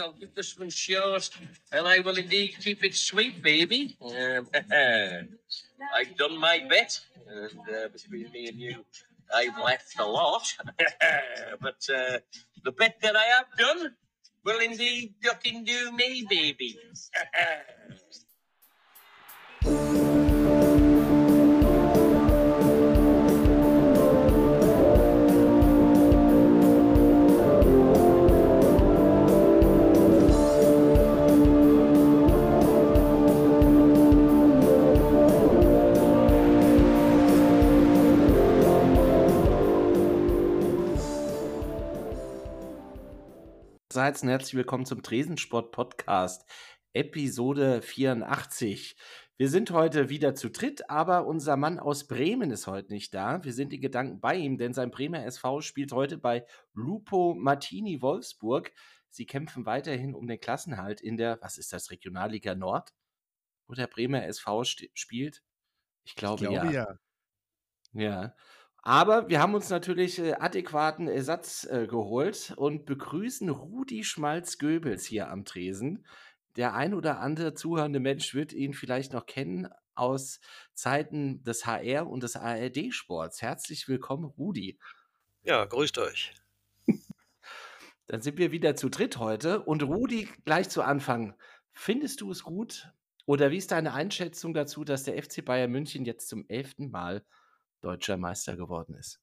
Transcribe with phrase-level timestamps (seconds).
[0.00, 1.28] I'll give this one short,
[1.70, 3.96] and I will indeed keep it sweet, baby.
[4.00, 4.48] Um,
[5.94, 8.84] I've done my bit, and uh, between me and you,
[9.34, 10.46] I've left a lot.
[11.60, 12.18] but uh,
[12.64, 13.94] the bit that I have done
[14.44, 16.78] will indeed duck and do me, baby.
[43.96, 46.44] Seid und herzlich willkommen zum Tresensport Podcast,
[46.92, 48.94] Episode 84.
[49.38, 53.42] Wir sind heute wieder zu dritt, aber unser Mann aus Bremen ist heute nicht da.
[53.42, 58.02] Wir sind in Gedanken bei ihm, denn sein Bremer SV spielt heute bei Lupo Martini
[58.02, 58.70] Wolfsburg.
[59.08, 62.92] Sie kämpfen weiterhin um den Klassenhalt in der, was ist das, Regionalliga Nord,
[63.66, 65.42] wo der Bremer SV spielt.
[66.04, 66.82] Ich glaube, ich glaube ja.
[66.82, 66.98] ja.
[67.94, 68.34] Ja.
[68.86, 75.28] Aber wir haben uns natürlich äh, adäquaten Ersatz äh, geholt und begrüßen Rudi Schmalz-Goebbels hier
[75.28, 76.06] am Tresen.
[76.54, 80.38] Der ein oder andere zuhörende Mensch wird ihn vielleicht noch kennen aus
[80.72, 83.42] Zeiten des HR und des ARD-Sports.
[83.42, 84.78] Herzlich willkommen, Rudi.
[85.42, 86.32] Ja, grüßt euch.
[88.06, 89.62] Dann sind wir wieder zu dritt heute.
[89.62, 91.34] Und Rudi, gleich zu Anfang,
[91.72, 92.88] findest du es gut
[93.24, 97.24] oder wie ist deine Einschätzung dazu, dass der FC Bayern München jetzt zum elften Mal
[97.80, 99.20] deutscher Meister geworden ist?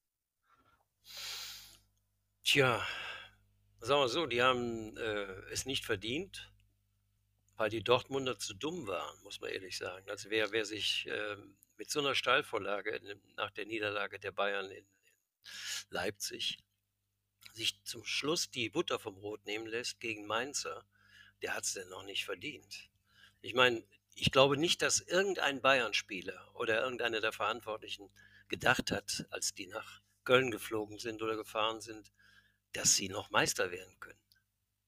[2.43, 2.85] Tja,
[3.79, 6.51] sagen wir so, die haben äh, es nicht verdient,
[7.55, 10.09] weil die Dortmunder zu dumm waren, muss man ehrlich sagen.
[10.09, 11.37] Also wer, wer sich äh,
[11.77, 12.99] mit so einer Steilvorlage
[13.35, 15.13] nach der Niederlage der Bayern in, in
[15.89, 16.59] Leipzig
[17.53, 20.85] sich zum Schluss die Butter vom Brot nehmen lässt gegen Mainzer,
[21.41, 22.89] der hat es denn noch nicht verdient.
[23.41, 23.83] Ich meine,
[24.15, 28.09] ich glaube nicht, dass irgendein Bayern-Spieler oder irgendeiner der Verantwortlichen
[28.53, 32.13] gedacht hat, als die nach Köln geflogen sind oder gefahren sind,
[32.71, 34.19] dass sie noch Meister werden können.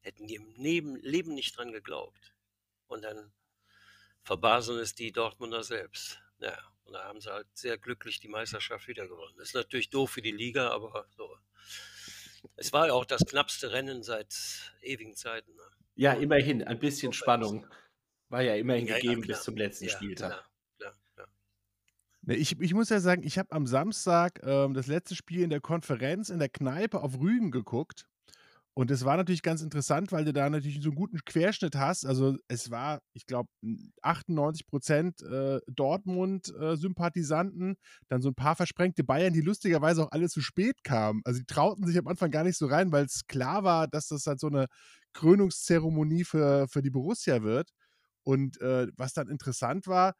[0.01, 2.35] Hätten die im Leben, Leben nicht dran geglaubt.
[2.85, 3.33] Und dann
[4.21, 6.19] verbaseln es die Dortmunder selbst.
[6.37, 9.33] Ja, und da haben sie halt sehr glücklich die Meisterschaft wieder gewonnen.
[9.37, 11.35] Das ist natürlich doof für die Liga, aber so.
[12.55, 14.35] Es war ja auch das knappste Rennen seit
[14.83, 15.55] ewigen Zeiten.
[15.55, 15.63] Ne?
[15.95, 17.65] Ja, immerhin, ein bisschen Spannung
[18.29, 20.47] war ja immerhin ja, gegeben ja, bis zum letzten ja, Spieltag.
[22.25, 25.51] Ne, ich, ich muss ja sagen, ich habe am Samstag ähm, das letzte Spiel in
[25.51, 28.05] der Konferenz in der Kneipe auf Rügen geguckt.
[28.77, 32.05] Und es war natürlich ganz interessant, weil du da natürlich so einen guten Querschnitt hast.
[32.05, 33.47] Also es war, ich glaube,
[34.01, 37.75] 98 Prozent äh, Dortmund-Sympathisanten, äh,
[38.09, 41.21] dann so ein paar versprengte Bayern, die lustigerweise auch alle zu spät kamen.
[41.23, 44.09] Also die trauten sich am Anfang gar nicht so rein, weil es klar war, dass
[44.09, 44.65] das halt so eine
[45.13, 47.69] Krönungszeremonie für, für die Borussia wird.
[48.23, 50.15] Und äh, was dann interessant war,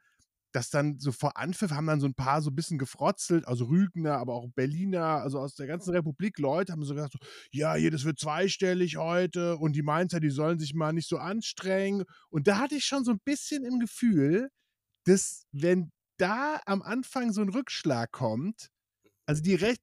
[0.56, 3.66] dass dann so vor Anpfiff haben dann so ein paar so ein bisschen gefrotzelt, also
[3.66, 7.20] Rügner, aber auch Berliner, also aus der ganzen Republik Leute haben so gesagt, so,
[7.52, 11.18] ja, hier, das wird zweistellig heute und die Mainzer, die sollen sich mal nicht so
[11.18, 12.06] anstrengen.
[12.30, 14.50] Und da hatte ich schon so ein bisschen im Gefühl,
[15.04, 18.70] dass wenn da am Anfang so ein Rückschlag kommt,
[19.26, 19.82] also die Recht,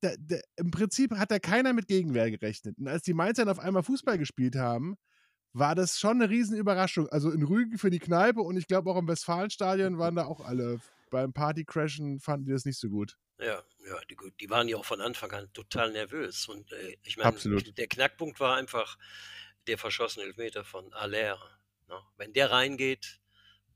[0.57, 2.79] im Prinzip hat da keiner mit Gegenwehr gerechnet.
[2.79, 4.97] Und als die Mainzer dann auf einmal Fußball gespielt haben,
[5.53, 7.09] war das schon eine Riesenüberraschung.
[7.09, 10.41] Also in Rügen für die Kneipe und ich glaube auch im Westfalenstadion waren da auch
[10.41, 10.81] alle.
[11.11, 13.19] Beim Partycrashen fanden die das nicht so gut.
[13.39, 16.49] Ja, ja, die, die waren ja auch von Anfang an total nervös.
[16.49, 18.97] Und äh, ich meine, der Knackpunkt war einfach
[19.67, 21.39] der verschossene Elfmeter von Aller.
[21.89, 22.01] Ne?
[22.17, 23.21] Wenn der reingeht,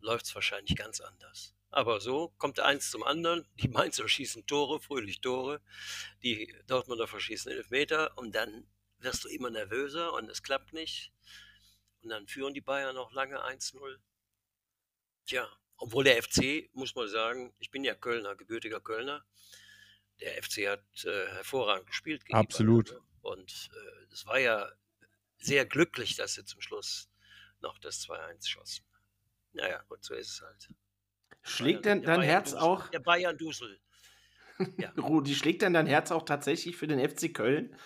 [0.01, 1.55] läuft es wahrscheinlich ganz anders.
[1.71, 3.47] Aber so kommt eins zum anderen.
[3.61, 5.61] Die Mainzer schießen Tore, fröhlich Tore.
[6.23, 8.67] Die Dortmunder verschießen Elfmeter und dann
[8.99, 11.13] wirst du immer nervöser und es klappt nicht.
[12.07, 13.99] Und dann führen die Bayern noch lange 1-0.
[15.27, 19.25] Tja, obwohl der FC, muss man sagen, ich bin ja Kölner, gebürtiger Kölner.
[20.21, 22.23] Der FC hat äh, hervorragend gespielt.
[22.31, 22.91] Absolut.
[22.91, 23.03] Bayern.
[23.23, 23.51] Und
[24.13, 24.71] es äh, war ja
[25.39, 27.11] sehr glücklich, dass sie zum Schluss
[27.59, 28.85] noch das 2-1 schossen.
[29.53, 30.71] Naja, und so ist es halt.
[31.43, 32.87] Schlägt denn dein Herz auch.
[32.91, 33.81] Der Bayern-Dusel.
[34.79, 34.91] Ja.
[34.93, 37.77] Rudi, schlägt denn dein Herz auch tatsächlich für den FC Köln?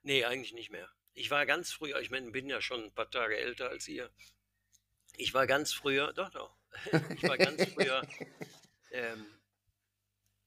[0.00, 0.90] Nee, eigentlich nicht mehr.
[1.14, 4.10] Ich war ganz früher, ich meine, bin ja schon ein paar Tage älter als ihr.
[5.16, 6.56] Ich war ganz früher, doch, doch,
[7.16, 8.06] ich war ganz früher
[8.90, 9.26] ähm,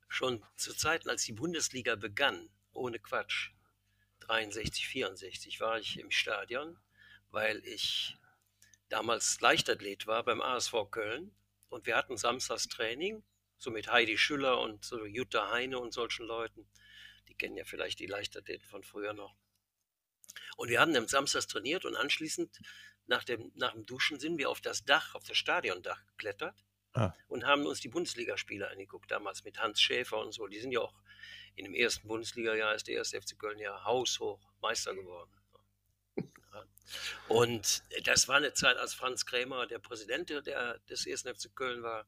[0.08, 3.52] schon zu Zeiten, als die Bundesliga begann, ohne Quatsch,
[4.22, 6.80] 63, 64, war ich im Stadion,
[7.30, 8.18] weil ich
[8.90, 11.36] damals Leichtathlet war beim ASV Köln
[11.70, 13.24] und wir hatten samstags Training,
[13.58, 16.68] so mit Heidi Schüller und so Jutta Heine und solchen Leuten.
[17.28, 19.36] Die kennen ja vielleicht die Leichtathleten von früher noch.
[20.58, 22.60] Und wir haben am Samstag trainiert und anschließend
[23.08, 26.56] nach dem, nach dem Duschen sind wir auf das Dach, auf das Stadiondach geklettert
[26.96, 27.14] Ah.
[27.28, 30.48] und haben uns die Bundesligaspiele angeguckt, damals mit Hans Schäfer und so.
[30.48, 30.94] Die sind ja auch
[31.56, 35.32] in dem ersten Bundesliga-Jahr ist der erste FC Köln ja haushoch Meister geworden.
[37.28, 41.84] Und das war eine Zeit, als Franz Krämer der Präsident der, des ersten FC Köln
[41.84, 42.08] war,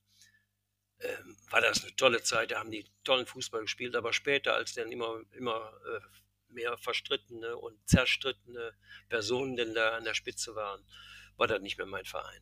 [1.00, 2.51] ähm, war das eine tolle Zeit.
[2.51, 6.00] Da haben die tollen Fußball gespielt, aber später, als dann immer, immer äh,
[6.49, 8.73] mehr verstrittene und zerstrittene
[9.09, 10.83] Personen denn da an der Spitze waren,
[11.35, 12.41] war das nicht mehr mein Verein.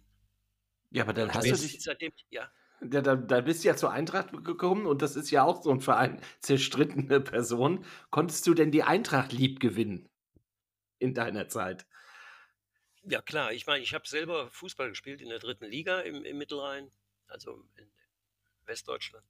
[0.91, 3.75] Ja, aber dann Und hast du dich, seitdem, ja, da, da, da bist du ja
[3.75, 7.85] zur Eintracht gekommen und das ist ja auch so ein Verein, zerstrittene Person.
[8.09, 10.09] Konntest du denn die Eintracht lieb gewinnen
[10.99, 11.85] in deiner Zeit?
[13.03, 13.53] Ja, klar.
[13.53, 16.91] Ich meine, ich habe selber Fußball gespielt in der dritten Liga im, im Mittelrhein,
[17.27, 17.91] also in
[18.65, 19.25] Westdeutschland.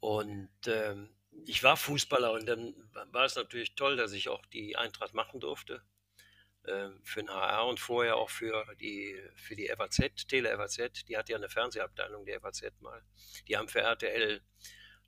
[0.00, 2.74] Und ähm, ich war Fußballer und dann
[3.12, 5.82] war es natürlich toll, dass ich auch die Eintracht machen durfte.
[6.66, 11.04] ähm, Für den HR und vorher auch für die, für die FAZ, Tele FAZ.
[11.08, 13.02] Die hat ja eine Fernsehabteilung, der FAZ mal.
[13.48, 14.42] Die haben für RTL,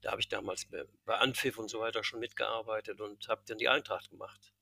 [0.03, 3.69] da habe ich damals bei Anpfiff und so weiter schon mitgearbeitet und habe dann die
[3.69, 4.53] Eintracht gemacht.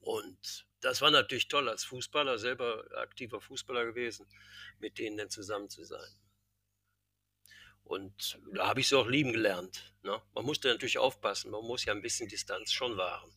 [0.00, 4.26] Und das war natürlich toll, als Fußballer, selber aktiver Fußballer gewesen,
[4.78, 6.10] mit denen dann zusammen zu sein.
[7.84, 9.94] Und da habe ich sie auch lieben gelernt.
[10.02, 10.20] Ne?
[10.34, 13.30] Man musste natürlich aufpassen, man muss ja ein bisschen Distanz schon wahren.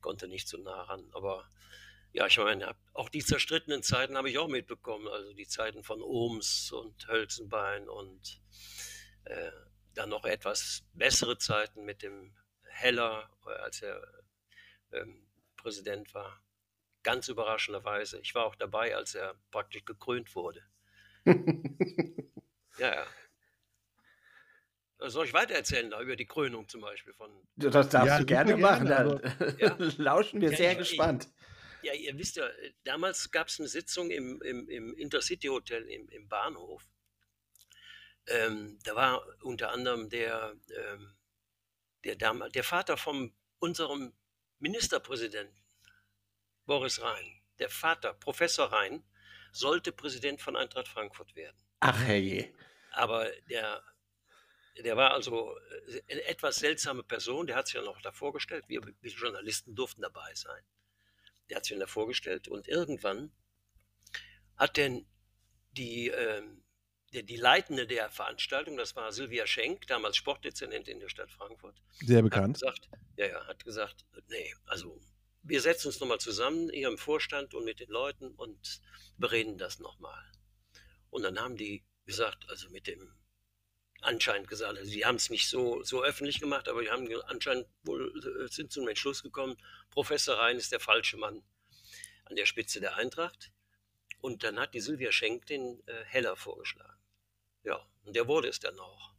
[0.00, 1.08] Konnte nicht so nah ran.
[1.12, 1.50] Aber
[2.12, 5.08] ja, ich meine, auch die zerstrittenen Zeiten habe ich auch mitbekommen.
[5.08, 8.40] Also die Zeiten von Ohms und Hölzenbein und
[9.24, 9.50] äh,
[9.94, 12.34] dann noch etwas bessere Zeiten mit dem
[12.64, 14.06] Heller, äh, als er
[14.92, 15.26] ähm,
[15.56, 16.42] Präsident war.
[17.02, 18.20] Ganz überraschenderweise.
[18.20, 20.62] Ich war auch dabei, als er praktisch gekrönt wurde.
[22.78, 23.06] Ja, ja.
[24.98, 27.30] Soll ich weitererzählen da über die Krönung zum Beispiel von.
[27.56, 28.86] Das darfst Ja, du gerne machen.
[28.86, 29.76] gerne, Da Ja.
[29.98, 31.28] lauschen wir Ja, sehr ich- gespannt.
[31.82, 35.82] Ja, ihr wisst ja, äh, damals gab es eine Sitzung im, im, im Intercity Hotel
[35.88, 36.82] im, im Bahnhof.
[38.28, 41.14] Ähm, da war unter anderem der, ähm,
[42.04, 44.14] der, Dam der Vater von unserem
[44.58, 45.56] Ministerpräsidenten,
[46.64, 47.40] Boris Rhein.
[47.58, 49.04] Der Vater, Professor Rhein,
[49.52, 51.56] sollte Präsident von Eintracht Frankfurt werden.
[51.80, 52.52] Ach herrje.
[52.92, 53.82] Aber der,
[54.82, 55.56] der war also
[55.88, 59.74] äh, eine etwas seltsame Person, der hat sich ja noch da vorgestellt, wir, wir Journalisten
[59.74, 60.62] durften dabei sein.
[61.48, 63.32] Der hat sich dann da vorgestellt und irgendwann
[64.56, 65.06] hat denn
[65.72, 66.62] die, ähm,
[67.12, 71.80] die, die Leitende der Veranstaltung, das war Silvia Schenk, damals Sportdezernentin in der Stadt Frankfurt,
[72.00, 72.54] Sehr hat bekannt.
[72.54, 75.00] gesagt, ja, ja, hat gesagt, nee, also
[75.42, 78.80] wir setzen uns nochmal zusammen hier im Vorstand und mit den Leuten und
[79.16, 80.24] bereden das nochmal.
[81.10, 83.12] Und dann haben die gesagt, also mit dem
[84.02, 87.66] anscheinend gesagt, also die haben es nicht so, so öffentlich gemacht, aber die haben anscheinend
[87.82, 89.56] wohl äh, sind zum Entschluss gekommen,
[89.90, 91.42] Professor Rhein ist der falsche Mann
[92.24, 93.52] an der Spitze der Eintracht.
[94.20, 96.98] Und dann hat die Silvia Schenk den äh, Heller vorgeschlagen.
[97.62, 99.14] Ja, und der wurde es dann auch.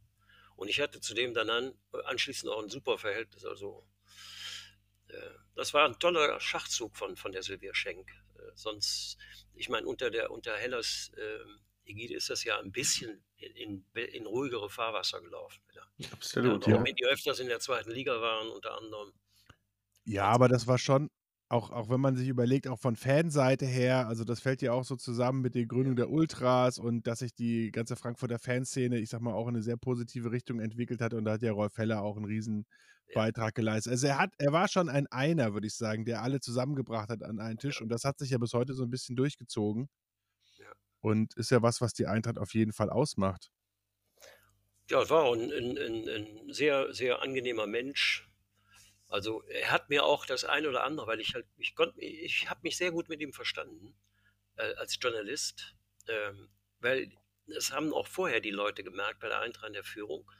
[0.56, 3.44] Und ich hatte zudem dann an, anschließend auch ein super Verhältnis.
[3.44, 3.86] Also,
[5.08, 8.10] äh, das war ein toller Schachzug von, von der Silvia Schenk.
[8.36, 9.18] Äh, sonst,
[9.54, 11.12] ich meine, unter, unter Hellers
[11.88, 15.60] Ägide ist das ja ein bisschen in, in, ruhigere Fahrwasser gelaufen.
[15.68, 16.12] Wieder.
[16.12, 16.80] Absolut, ja, ja.
[16.80, 19.12] auch wenn die öfters in der zweiten Liga waren, unter anderem.
[20.04, 21.10] Ja, aber das war schon,
[21.48, 24.84] auch, auch wenn man sich überlegt, auch von Fanseite her, also das fällt ja auch
[24.84, 29.08] so zusammen mit der Gründung der Ultras und dass sich die ganze Frankfurter Fanszene, ich
[29.08, 31.76] sag mal, auch in eine sehr positive Richtung entwickelt hat und da hat ja Rolf
[31.78, 32.66] Heller auch einen riesen
[33.08, 33.22] Ja.
[33.22, 33.92] Beitrag geleistet.
[33.92, 37.22] Also er hat, er war schon ein Einer, würde ich sagen, der alle zusammengebracht hat
[37.22, 39.88] an einen Tisch und das hat sich ja bis heute so ein bisschen durchgezogen.
[41.00, 43.50] Und ist ja was, was die Eintracht auf jeden Fall ausmacht.
[44.90, 48.26] Ja, es war ein, ein, ein, ein sehr, sehr angenehmer Mensch.
[49.08, 52.50] Also er hat mir auch das eine oder andere, weil ich halt, ich konnte, ich
[52.50, 53.94] habe mich sehr gut mit ihm verstanden
[54.56, 55.74] äh, als Journalist,
[56.08, 56.48] ähm,
[56.80, 57.10] weil
[57.46, 60.30] das haben auch vorher die Leute gemerkt bei der Eintracht in der Führung.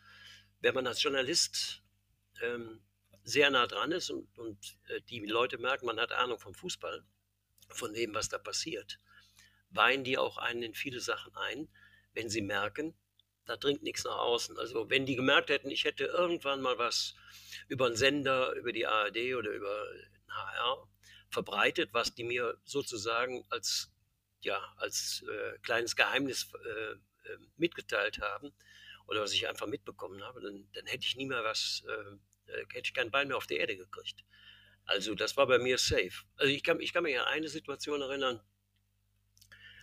[0.60, 1.82] Wenn man als Journalist
[2.42, 2.82] ähm,
[3.24, 7.04] sehr nah dran ist und, und äh, die Leute merken, man hat Ahnung vom Fußball,
[7.70, 8.98] von dem, was da passiert,
[9.70, 11.68] weihen die auch einen in viele Sachen ein,
[12.12, 12.94] wenn sie merken,
[13.44, 14.58] da dringt nichts nach außen.
[14.58, 17.14] Also wenn die gemerkt hätten, ich hätte irgendwann mal was
[17.68, 19.86] über einen Sender, über die ARD oder über
[20.28, 20.88] HR
[21.30, 23.90] verbreitet, was die mir sozusagen als,
[24.40, 28.52] ja, als äh, kleines Geheimnis äh, äh, mitgeteilt haben
[29.06, 32.66] oder was ich einfach mitbekommen habe, dann, dann hätte ich nie mehr was, äh, äh,
[32.72, 34.24] hätte ich kein Bein mehr auf der Erde gekriegt.
[34.84, 36.24] Also das war bei mir safe.
[36.36, 38.40] Also ich kann, ich kann mich an eine Situation erinnern,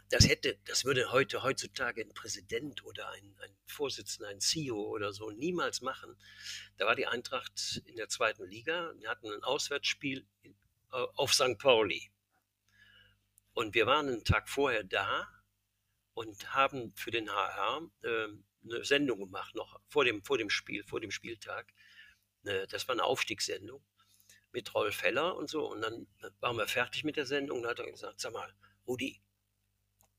[0.09, 5.13] das hätte, das würde heute, heutzutage ein Präsident oder ein, ein Vorsitzender, ein CEO oder
[5.13, 6.15] so niemals machen.
[6.77, 10.25] Da war die Eintracht in der zweiten Liga, wir hatten ein Auswärtsspiel
[10.89, 11.57] auf St.
[11.57, 12.11] Pauli.
[13.53, 15.27] Und wir waren einen Tag vorher da
[16.13, 18.27] und haben für den HR äh,
[18.63, 21.73] eine Sendung gemacht, noch vor dem, vor dem Spiel, vor dem Spieltag.
[22.43, 23.83] Äh, das war eine Aufstiegssendung
[24.51, 25.69] mit Rolf Heller und so.
[25.69, 26.07] Und dann
[26.39, 28.53] waren wir fertig mit der Sendung und dann hat er gesagt, sag mal,
[28.87, 29.21] Rudi,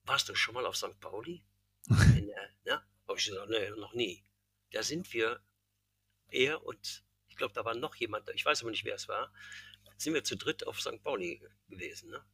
[0.06, 0.98] warst du schon mal auf St.
[1.00, 1.44] Pauli?
[2.16, 2.82] In der, ja?
[3.08, 4.24] Habe ich gesagt, nee, noch nie.
[4.72, 5.40] Da sind wir,
[6.30, 9.32] er und ich glaube, da war noch jemand, ich weiß aber nicht, wer es war,
[9.98, 11.02] sind wir zu dritt auf St.
[11.02, 12.10] Pauli gewesen.
[12.10, 12.24] Ne?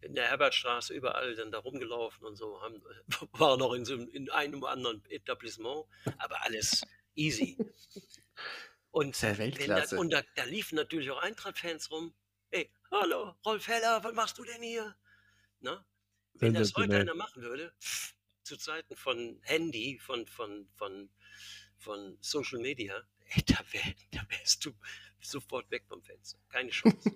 [0.00, 2.82] In der Herbertstraße überall dann da rumgelaufen und so, haben,
[3.32, 5.86] waren noch in, so, in einem anderen Etablissement,
[6.18, 6.82] aber alles
[7.14, 7.56] easy.
[8.90, 9.94] Und, Weltklasse.
[9.96, 12.14] Da, und da, da, liefen natürlich auch Eintracht-Fans rum.
[12.50, 14.94] Hey, hallo, Rolf Heller, was machst du denn hier?
[15.60, 15.84] Na?
[16.34, 17.72] Wenn das heute einer machen würde,
[18.42, 21.10] zu Zeiten von Handy, von, von, von,
[21.78, 22.94] von Social Media,
[23.26, 24.72] ey, da, wär, da wärst du
[25.20, 26.38] sofort weg vom Fenster.
[26.48, 27.10] Keine Chance.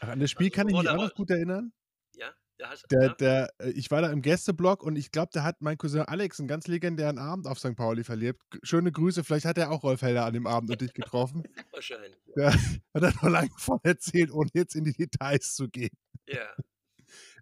[0.00, 1.72] Ach, an das Spiel also, kann ich mich auch noch gut erinnern.
[2.14, 5.42] Ja, der, hast, der, der, äh, ich war da im Gästeblock und ich glaube, da
[5.42, 7.76] hat mein Cousin Alex einen ganz legendären Abend auf St.
[7.76, 8.40] Pauli verlebt.
[8.62, 11.44] Schöne Grüße, vielleicht hat er auch Rolf Heller an dem Abend und dich getroffen.
[11.72, 12.16] Wahrscheinlich.
[12.36, 12.52] Der
[12.94, 15.96] hat er noch lange von erzählt, ohne jetzt in die Details zu gehen.
[16.26, 16.54] Ja.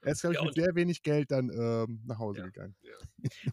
[0.05, 2.77] Er ist, glaube ich, ja, mit sehr wenig Geld dann ähm, nach Hause ja, gegangen.
[2.83, 2.95] Ja.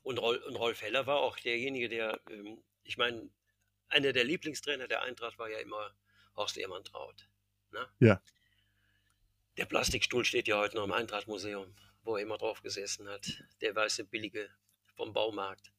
[0.03, 3.29] Und, Rolf, und, Rolf Heller war auch derjenige, der, ähm, ich meine,
[3.88, 5.93] einer der Lieblingstrainer der Eintracht war ja immer
[6.36, 7.27] Horst Ehrmann-Traut.
[7.72, 7.88] Ne?
[8.00, 8.22] Ja.
[9.58, 13.43] Der Plastikstuhl steht ja heute noch im Eintrachtmuseum, wo er immer drauf gesessen hat.
[13.62, 14.50] Der weiße billige
[14.96, 15.72] vom Baumarkt.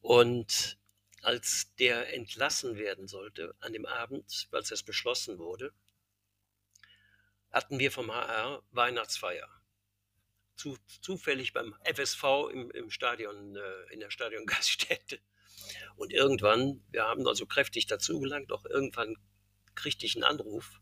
[0.00, 0.78] Und
[1.22, 5.72] als der entlassen werden sollte an dem Abend, als es beschlossen wurde,
[7.50, 9.48] hatten wir vom HR Weihnachtsfeier.
[10.62, 15.18] Zu, zufällig beim FSV im, im Stadion, äh, in der Stadiongaststätte.
[15.96, 19.16] Und irgendwann, wir haben also kräftig dazugelangt, auch irgendwann
[19.74, 20.80] kriegte ich einen Anruf,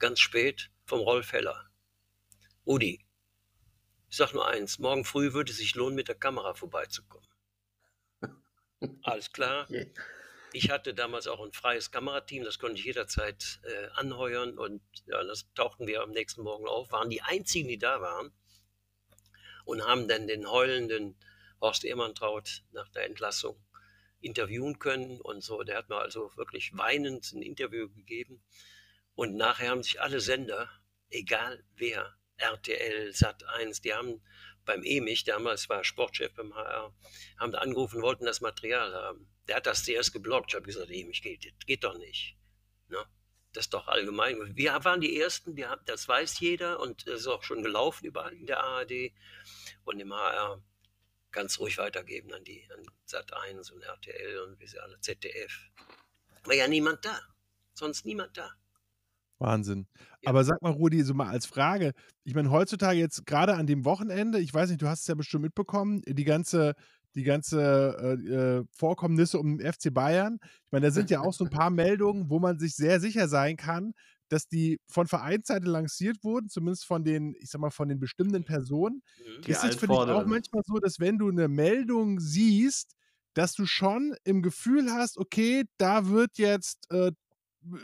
[0.00, 1.70] ganz spät, vom Rolf Heller.
[2.66, 3.06] Rudi,
[4.10, 7.28] ich sag nur eins, morgen früh würde es sich lohnen, mit der Kamera vorbeizukommen.
[9.04, 9.68] Alles klar.
[10.52, 15.22] Ich hatte damals auch ein freies Kamerateam, das konnte ich jederzeit äh, anheuern und ja,
[15.22, 18.32] das tauchten wir am nächsten Morgen auf, waren die einzigen, die da waren
[19.64, 21.16] und haben dann den heulenden
[21.60, 23.62] Horst Ehrmantraut nach der Entlassung
[24.20, 25.62] interviewen können und so.
[25.62, 28.42] Der hat mir also wirklich weinend ein Interview gegeben.
[29.14, 30.68] Und nachher haben sich alle Sender,
[31.10, 34.22] egal wer, RTL, Sat1, die haben
[34.64, 36.94] beim EMIG, damals war Sportchef beim HR,
[37.38, 39.30] haben da angerufen, wollten das Material haben.
[39.46, 40.50] Der hat das zuerst geblockt.
[40.50, 42.36] Ich habe gesagt, EMIG geht, geht doch nicht.
[42.88, 43.04] Ne?
[43.54, 44.36] Das ist doch allgemein.
[44.54, 48.04] Wir waren die Ersten, wir haben, das weiß jeder und das ist auch schon gelaufen
[48.04, 49.12] überall in der ARD
[49.84, 50.60] und im HR
[51.30, 55.70] ganz ruhig weitergeben an die an Sat1 und RTL und wie sie alle ZDF.
[56.44, 57.18] War ja niemand da.
[57.74, 58.50] Sonst niemand da.
[59.38, 59.86] Wahnsinn.
[60.22, 60.30] Ja.
[60.30, 61.92] Aber sag mal, Rudi, so mal als Frage,
[62.24, 65.14] ich meine, heutzutage jetzt gerade an dem Wochenende, ich weiß nicht, du hast es ja
[65.14, 66.74] bestimmt mitbekommen, die ganze,
[67.14, 70.38] die ganze äh, äh Vorkommnisse um den FC Bayern.
[70.42, 73.28] Ich meine, da sind ja auch so ein paar Meldungen, wo man sich sehr sicher
[73.28, 73.94] sein kann,
[74.28, 78.44] dass die von Vereinsseite lanciert wurden, zumindest von den, ich sag mal, von den bestimmten
[78.44, 79.02] Personen.
[79.18, 79.42] Mhm.
[79.42, 82.94] Die ist es für dich auch manchmal so, dass wenn du eine Meldung siehst,
[83.34, 87.12] dass du schon im Gefühl hast, okay, da wird jetzt äh,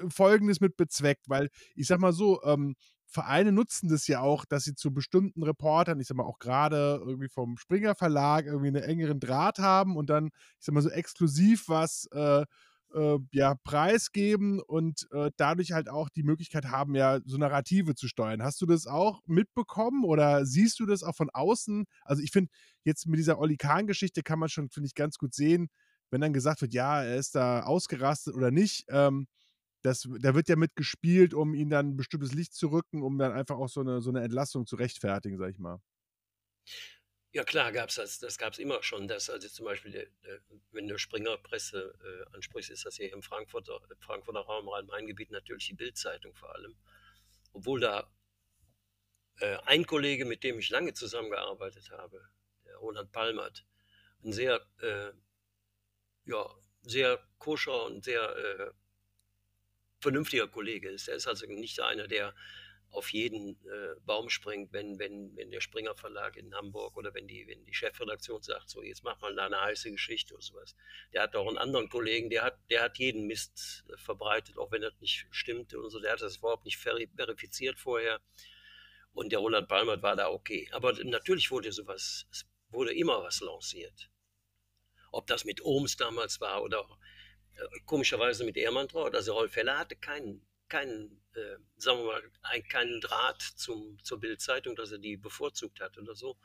[0.08, 2.76] Folgendes mit bezweckt, weil ich sag mal so, ähm,
[3.10, 7.00] Vereine nutzen das ja auch, dass sie zu bestimmten Reportern, ich sag mal auch gerade
[7.04, 10.90] irgendwie vom Springer Verlag irgendwie einen engeren Draht haben und dann, ich sag mal so
[10.90, 12.44] exklusiv was äh,
[12.94, 18.08] äh, ja, preisgeben und äh, dadurch halt auch die Möglichkeit haben, ja, so Narrative zu
[18.08, 18.42] steuern.
[18.42, 21.84] Hast du das auch mitbekommen oder siehst du das auch von außen?
[22.04, 22.50] Also ich finde,
[22.84, 25.68] jetzt mit dieser Oli Kahn-Geschichte kann man schon, finde ich, ganz gut sehen,
[26.10, 28.84] wenn dann gesagt wird, ja, er ist da ausgerastet oder nicht.
[28.88, 29.26] Ähm,
[29.82, 33.32] das, da wird ja mitgespielt, um ihn dann ein bestimmtes Licht zu rücken, um dann
[33.32, 35.80] einfach auch so eine, so eine Entlassung zu rechtfertigen, sag ich mal.
[37.32, 38.18] Ja klar, gab es das.
[38.18, 39.06] Das gab es immer schon.
[39.06, 40.38] Dass also zum Beispiel, äh,
[40.72, 45.74] wenn du Springerpresse äh, ansprichst, ist das hier im Frankfurter, Frankfurter Raum, Rhein-Main-Gebiet natürlich die
[45.74, 46.74] Bildzeitung vor allem.
[47.52, 48.10] Obwohl da
[49.40, 52.20] äh, ein Kollege, mit dem ich lange zusammengearbeitet habe,
[52.64, 53.64] der Roland Palmert,
[54.24, 55.12] ein sehr, äh,
[56.24, 58.72] ja, sehr koscher und sehr äh,
[60.00, 61.08] vernünftiger Kollege ist.
[61.08, 62.34] Er ist also nicht einer, der
[62.92, 67.28] auf jeden äh, Baum springt, wenn, wenn, wenn der Springer Verlag in Hamburg oder wenn
[67.28, 70.74] die, wenn die Chefredaktion sagt, so jetzt mach mal da eine heiße Geschichte oder sowas.
[71.12, 74.72] Der hat auch einen anderen Kollegen, der hat, der hat jeden Mist äh, verbreitet, auch
[74.72, 76.00] wenn das nicht stimmte und so.
[76.00, 78.20] Der hat das überhaupt nicht verifiziert vorher.
[79.12, 80.68] Und der Roland Palmert war da okay.
[80.72, 84.10] Aber natürlich wurde sowas, es wurde immer was lanciert.
[85.12, 86.88] Ob das mit Ohms damals war oder
[87.86, 89.14] komischerweise mit Ehrmantraut.
[89.14, 94.18] Also Rolf Heller hatte keinen keinen, äh, sagen wir mal, ein, keinen Draht zum, zur
[94.20, 96.38] Bildzeitung, dass er die bevorzugt hat oder so.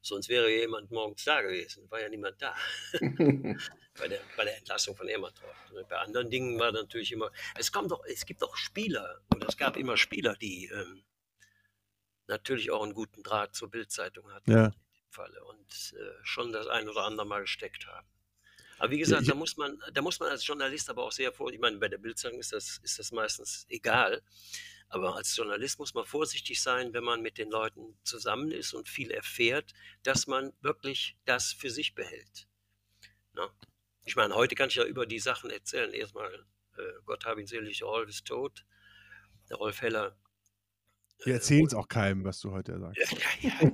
[0.00, 1.90] Sonst wäre jemand morgens da gewesen.
[1.90, 2.54] War ja niemand da.
[3.00, 5.56] bei, der, bei der Entlassung von Emmertorf.
[5.88, 7.32] Bei anderen Dingen war natürlich immer.
[7.56, 11.04] Es, kommt doch, es gibt auch Spieler, und es gab immer Spieler, die ähm,
[12.26, 14.50] natürlich auch einen guten Draht zur Bildzeitung hatten.
[14.52, 14.66] Ja.
[14.66, 15.44] In dem Falle.
[15.44, 18.06] Und äh, schon das ein oder andere Mal gesteckt haben.
[18.78, 21.32] Aber wie gesagt, ich- da muss man, da muss man als Journalist aber auch sehr
[21.32, 21.52] vor.
[21.52, 24.22] Ich meine, bei der Bildzeitung ist das, ist das meistens egal.
[24.88, 28.88] Aber als Journalist muss man vorsichtig sein, wenn man mit den Leuten zusammen ist und
[28.88, 32.48] viel erfährt, dass man wirklich das für sich behält.
[33.34, 33.50] Ne?
[34.04, 35.92] Ich meine, heute kann ich ja über die Sachen erzählen.
[35.92, 36.32] Erstmal,
[36.78, 38.64] äh, Gott hab ihn selig, Rolf ist tot.
[39.50, 40.16] Der Rolf Heller.
[41.24, 42.98] Wir erzählen es auch keinem, was du heute sagst.
[43.40, 43.70] Ja, ja,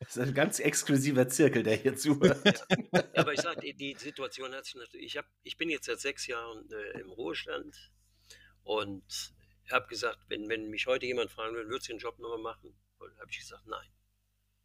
[0.00, 2.44] Das ist ein ganz exklusiver Zirkel, der hier zuhört.
[2.92, 5.06] Ja, aber ich sage, die, die Situation hat sich natürlich.
[5.06, 7.92] Ich, hab, ich bin jetzt seit sechs Jahren äh, im Ruhestand
[8.62, 9.32] und
[9.70, 12.74] habe gesagt, wenn, wenn mich heute jemand fragen würde, würdest du den Job nochmal machen?
[13.00, 13.88] habe ich gesagt, nein.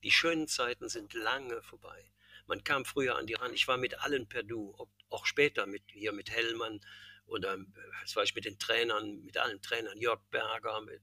[0.03, 2.11] Die schönen Zeiten sind lange vorbei.
[2.47, 3.53] Man kam früher an die ran.
[3.53, 4.75] Ich war mit allen per Du,
[5.09, 6.81] auch später mit hier mit Hellmann
[7.27, 7.65] oder äh,
[8.01, 11.01] was war ich mit den Trainern, mit allen Trainern, Jörg Berger, mit,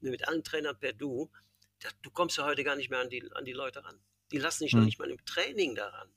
[0.00, 1.30] mit allen Trainern per Du.
[1.80, 4.00] Da, du kommst ja heute gar nicht mehr an die, an die Leute ran.
[4.30, 4.86] Die lassen dich noch Hm.
[4.86, 6.14] nicht mal im Training daran.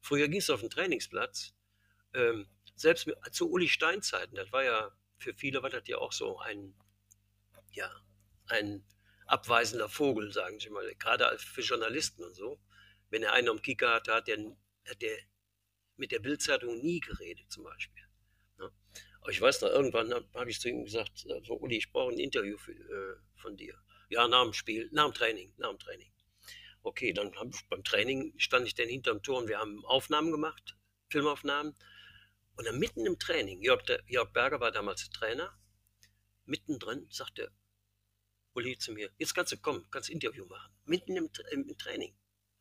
[0.00, 1.54] Früher ging es auf den Trainingsplatz.
[2.14, 6.12] Ähm, selbst mit, zu Uli Stein-Zeiten, das war ja, für viele war das ja auch
[6.12, 6.74] so ein,
[7.72, 7.90] ja,
[8.46, 8.84] ein
[9.26, 12.60] abweisender Vogel, sagen sie mal, gerade als für Journalisten und so.
[13.10, 14.38] Wenn er einen am Kicker hatte, hat der,
[14.88, 15.16] hat der
[15.96, 18.01] mit der Bildzeitung nie geredet, zum Beispiel.
[19.22, 21.92] Aber ich weiß noch, irgendwann habe hab ich zu ihm gesagt, äh, so, Uli, ich
[21.92, 23.74] brauche ein Interview für, äh, von dir.
[24.08, 26.12] Ja, nach dem Spiel, nach dem Training, nach dem Training.
[26.82, 30.76] Okay, dann hab beim Training stand ich dann hinterm Tor und wir haben Aufnahmen gemacht,
[31.08, 31.76] Filmaufnahmen.
[32.56, 35.56] Und dann mitten im Training, Jörg, der, Jörg Berger war damals Trainer,
[36.44, 37.52] mittendrin sagte
[38.54, 40.72] Uli zu mir, jetzt kannst du kommen, kannst Interview machen.
[40.84, 42.14] Mitten im, im Training.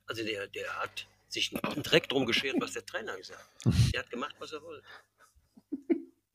[0.05, 3.73] Also der, der hat sich Dreck drum geschert, was der Trainer gesagt hat.
[3.93, 4.85] Der hat gemacht, was er wollte.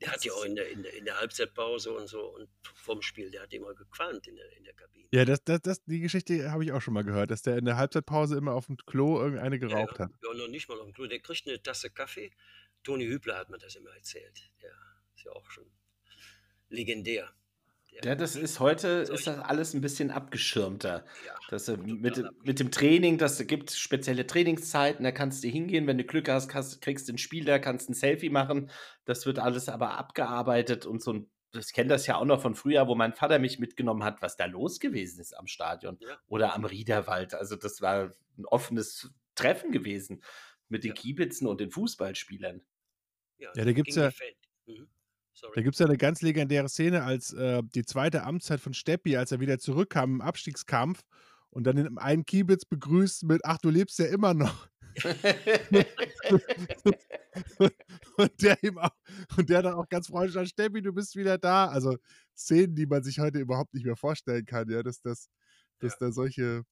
[0.00, 3.00] Der hat ja auch in der, in der, in der Halbzeitpause und so und vorm
[3.00, 5.09] Spiel, der hat immer gequalmt in der, in der Kabine.
[5.11, 7.64] Ja, das, das, das, die Geschichte habe ich auch schon mal gehört, dass der in
[7.64, 10.11] der Halbzeitpause immer auf dem Klo irgendeine geraucht ja, hat.
[10.22, 11.06] Ja, noch nicht mal auf dem Klo.
[11.06, 12.30] Der kriegt eine Tasse Kaffee.
[12.82, 14.50] Toni Hübler hat mir das immer erzählt.
[14.62, 14.72] Der
[15.14, 15.64] ist ja auch schon
[16.68, 17.32] legendär.
[18.02, 21.04] Der- Ja, das ist heute ist das alles ein bisschen abgeschirmter.
[21.26, 22.44] ja, Das, äh, mit, abgeschirmt.
[22.46, 26.48] mit dem Training, das gibt spezielle Trainingszeiten, da kannst du hingehen, wenn du Glück hast,
[26.48, 28.70] kannst, kriegst du ein Spiel, da kannst ein Selfie machen.
[29.04, 32.54] Das wird alles aber abgearbeitet und so ein, ich kenne das ja auch noch von
[32.54, 36.18] früher, wo mein Vater mich mitgenommen hat, was da los gewesen ist am Stadion Ja.
[36.26, 37.35] oder am Riederwald.
[37.35, 40.22] Also das war ein offenes Treffen gewesen
[40.68, 40.94] mit den Ja.
[40.94, 42.61] Kiebitzen und den Fußballspielern.
[43.38, 44.12] Ja, Ja, da gibt's gegen ja-
[44.74, 44.88] Mhm.
[45.37, 45.53] Sorry.
[45.55, 49.16] Da gibt es ja eine ganz legendäre Szene, als äh, die zweite Amtszeit von Steppi,
[49.18, 51.03] als er wieder zurückkam im Abstiegskampf
[51.51, 54.68] und dann den einen Kiebitz begrüßt mit Ach, du lebst ja immer noch.
[58.16, 58.96] und der ihm auch,
[59.37, 61.66] und der dann auch ganz freundlich sagt, Steppi, du bist wieder da.
[61.66, 61.99] Also
[62.35, 65.29] Szenen, die man sich heute überhaupt nicht mehr vorstellen kann, ja, dass das,
[65.81, 65.99] dass Ja.
[66.07, 66.62] da solche,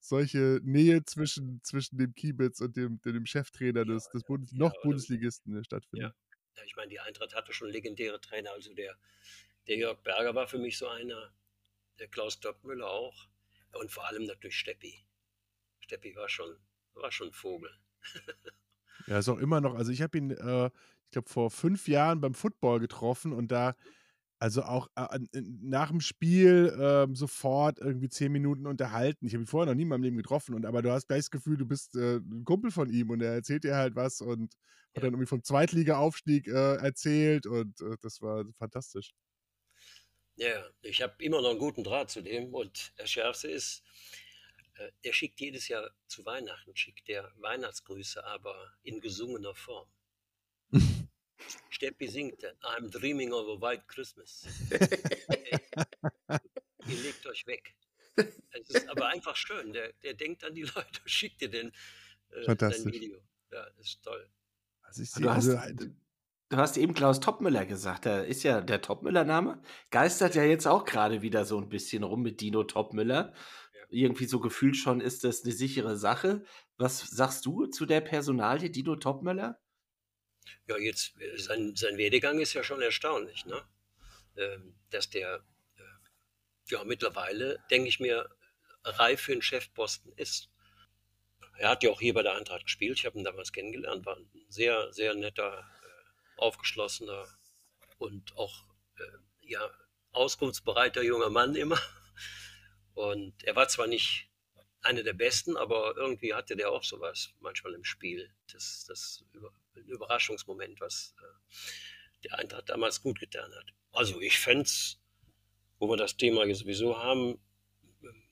[0.00, 4.74] solche Nähe zwischen, zwischen dem Kiebitz und dem, dem Cheftrainer des, des Bundes, ja, noch
[4.82, 6.08] Bundesligisten stattfindet.
[6.08, 6.14] Ja,
[6.64, 8.52] ich meine, die Eintracht hatte schon legendäre Trainer.
[8.52, 8.96] Also der,
[9.66, 11.32] der Jörg Berger war für mich so einer,
[11.98, 13.28] der Klaus Doppmüller auch.
[13.72, 15.04] Und vor allem natürlich Steppi.
[15.80, 16.56] Steppi war schon,
[16.94, 17.70] war schon Vogel.
[19.06, 22.20] Ja, ist auch immer noch, also ich habe ihn, äh, ich glaube, vor fünf Jahren
[22.20, 23.74] beim Football getroffen und da,
[24.40, 29.26] also auch äh, nach dem Spiel ähm, sofort irgendwie zehn Minuten unterhalten.
[29.26, 31.20] Ich habe ihn vorher noch nie in meinem Leben getroffen, und aber du hast gleich
[31.20, 34.20] das Gefühl, du bist äh, ein Kumpel von ihm und er erzählt dir halt was
[34.22, 34.54] und
[34.96, 35.04] hat Ja.
[35.04, 39.12] dann irgendwie vom Zweitliga-Aufstieg äh, erzählt und äh, das war fantastisch.
[40.36, 42.52] Ja, ich habe immer noch einen guten Draht zu dem.
[42.54, 43.84] Und das Schärfste ist,
[44.74, 49.88] äh, der schickt jedes Jahr zu Weihnachten, schickt der Weihnachtsgrüße, aber in gesungener Form.
[51.70, 54.46] Steppi singt dann, I'm dreaming of a white Christmas.
[56.86, 57.74] Ihr legt euch weg.
[58.16, 59.72] Es ist aber einfach schön.
[59.72, 61.72] Der, der denkt an die Leute, schickt dir den, äh,
[62.32, 62.92] sein Fantastisch.
[62.92, 63.18] Video.
[63.52, 64.28] Ja, das ist toll.
[64.82, 65.90] Also ich Du sehe, hast, also, halt-
[66.48, 68.06] du hast eben Klaus Topmüller gesagt.
[68.06, 69.62] Da ist ja der Topmüller-Name.
[69.90, 73.32] Geistert ja jetzt auch gerade wieder so ein bisschen rum mit Dino Topmüller.
[73.74, 73.80] Ja.
[73.90, 76.44] Irgendwie so gefühlt schon ist das eine sichere Sache.
[76.76, 79.60] Was sagst du zu der Personalie Dino Topmüller?
[80.66, 83.62] Ja, jetzt, äh, sein, sein Werdegang ist ja schon erstaunlich, ne?
[84.36, 85.44] Ähm, dass der,
[85.76, 85.82] äh,
[86.70, 88.28] ja, mittlerweile, denke ich mir,
[88.84, 90.48] reif für einen Chefposten ist.
[91.58, 92.98] Er hat ja auch hier bei der Eintracht gespielt.
[92.98, 94.06] Ich habe ihn damals kennengelernt.
[94.06, 97.26] War ein sehr, sehr netter, äh, aufgeschlossener
[97.98, 98.64] und auch
[99.50, 99.68] ja,
[100.12, 101.78] auskunftsbereiter junger Mann immer.
[102.94, 104.29] Und er war zwar nicht
[104.82, 108.32] einer der besten, aber irgendwie hatte der auch sowas manchmal im Spiel.
[108.52, 109.24] Das, das
[109.74, 113.72] Überraschungsmoment, was äh, der Eintracht damals gut getan hat.
[113.92, 114.98] Also ich fände es,
[115.78, 117.38] wo wir das Thema sowieso haben,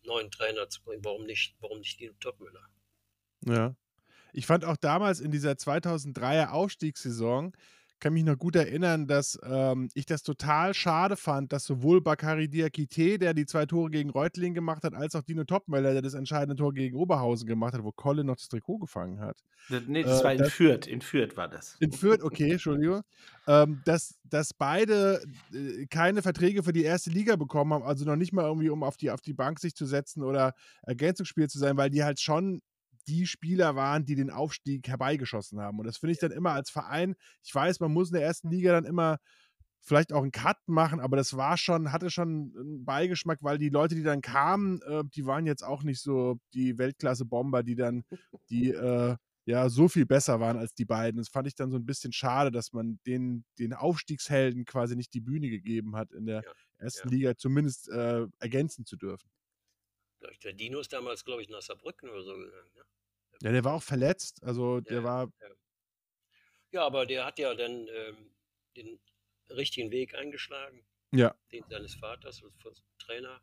[0.05, 2.69] neuen Trainer zu bringen, warum nicht, warum nicht Dino Topmüller?
[3.45, 3.77] Ja.
[4.33, 7.57] Ich fand auch damals in dieser 2003er Aufstiegssaison,
[8.01, 12.49] kann mich noch gut erinnern, dass ähm, ich das total schade fand, dass sowohl Bakary
[12.49, 16.15] Diakite, der die zwei Tore gegen Reutlingen gemacht hat, als auch Dino Topmöller, der das
[16.15, 19.39] entscheidende Tor gegen Oberhausen gemacht hat, wo Colin noch das Trikot gefangen hat.
[19.87, 20.87] Nee, das äh, war in das, Fürth.
[20.87, 21.77] In Fürth war das.
[21.81, 23.03] In Fürth, okay, Entschuldigung.
[23.47, 28.17] Ähm, dass, dass beide äh, keine Verträge für die erste Liga bekommen haben, also noch
[28.17, 31.59] nicht mal irgendwie, um auf die, auf die Bank sich zu setzen oder Ergänzungsspiel zu
[31.59, 32.63] sein, weil die halt schon
[33.09, 35.79] die Spieler waren, die den Aufstieg herbeigeschossen haben.
[35.79, 38.51] Und das finde ich dann immer als Verein, ich weiß, man muss in der ersten
[38.51, 39.19] Liga dann immer
[39.81, 43.71] vielleicht auch einen Cut machen, aber das war schon, hatte schon einen Beigeschmack, weil die
[43.71, 48.05] Leute, die dann kamen, äh, die waren jetzt auch nicht so die Weltklasse-Bomber, die dann,
[48.51, 49.17] die äh,
[49.47, 51.19] ja so viel besser waren als die beiden.
[51.19, 55.15] Das fand ich dann so ein bisschen schade, dass man den, den Aufstiegshelden quasi nicht
[55.15, 57.15] die Bühne gegeben hat, in der ja, ersten ja.
[57.15, 59.31] Liga zumindest äh, ergänzen zu dürfen.
[60.43, 62.71] Der Dino ist damals, glaube ich, nach Saarbrücken oder so gegangen.
[62.75, 62.85] Ne?
[63.43, 64.43] Ja, der war auch verletzt.
[64.43, 65.33] Also der ja, war.
[65.41, 65.49] Ja.
[66.73, 66.87] ja.
[66.87, 68.35] aber der hat ja dann ähm,
[68.77, 69.01] den
[69.51, 70.85] richtigen Weg eingeschlagen.
[71.13, 71.35] Ja.
[71.53, 73.41] Den seines Vaters als Trainer.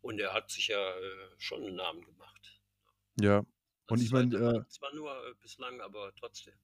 [0.00, 2.60] Und er hat sich ja äh, schon einen Namen gemacht.
[3.20, 3.38] Ja.
[3.38, 3.48] Und
[3.88, 4.36] also ich meine.
[4.36, 6.54] Äh, zwar nur äh, bislang, aber trotzdem.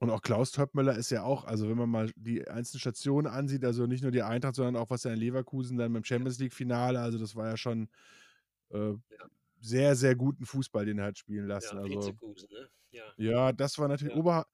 [0.00, 3.64] Und auch Klaus Töppmöller ist ja auch, also wenn man mal die einzelnen Stationen ansieht,
[3.64, 7.00] also nicht nur die Eintracht, sondern auch was er in Leverkusen dann beim Champions League-Finale,
[7.00, 7.88] also das war ja schon
[8.70, 9.28] äh, ja
[9.60, 11.76] sehr, sehr guten Fußball, den er hat spielen lassen.
[11.76, 12.68] Ja, also, ne?
[12.90, 13.04] ja.
[13.16, 14.20] ja, das war natürlich ja.
[14.20, 14.46] Ober.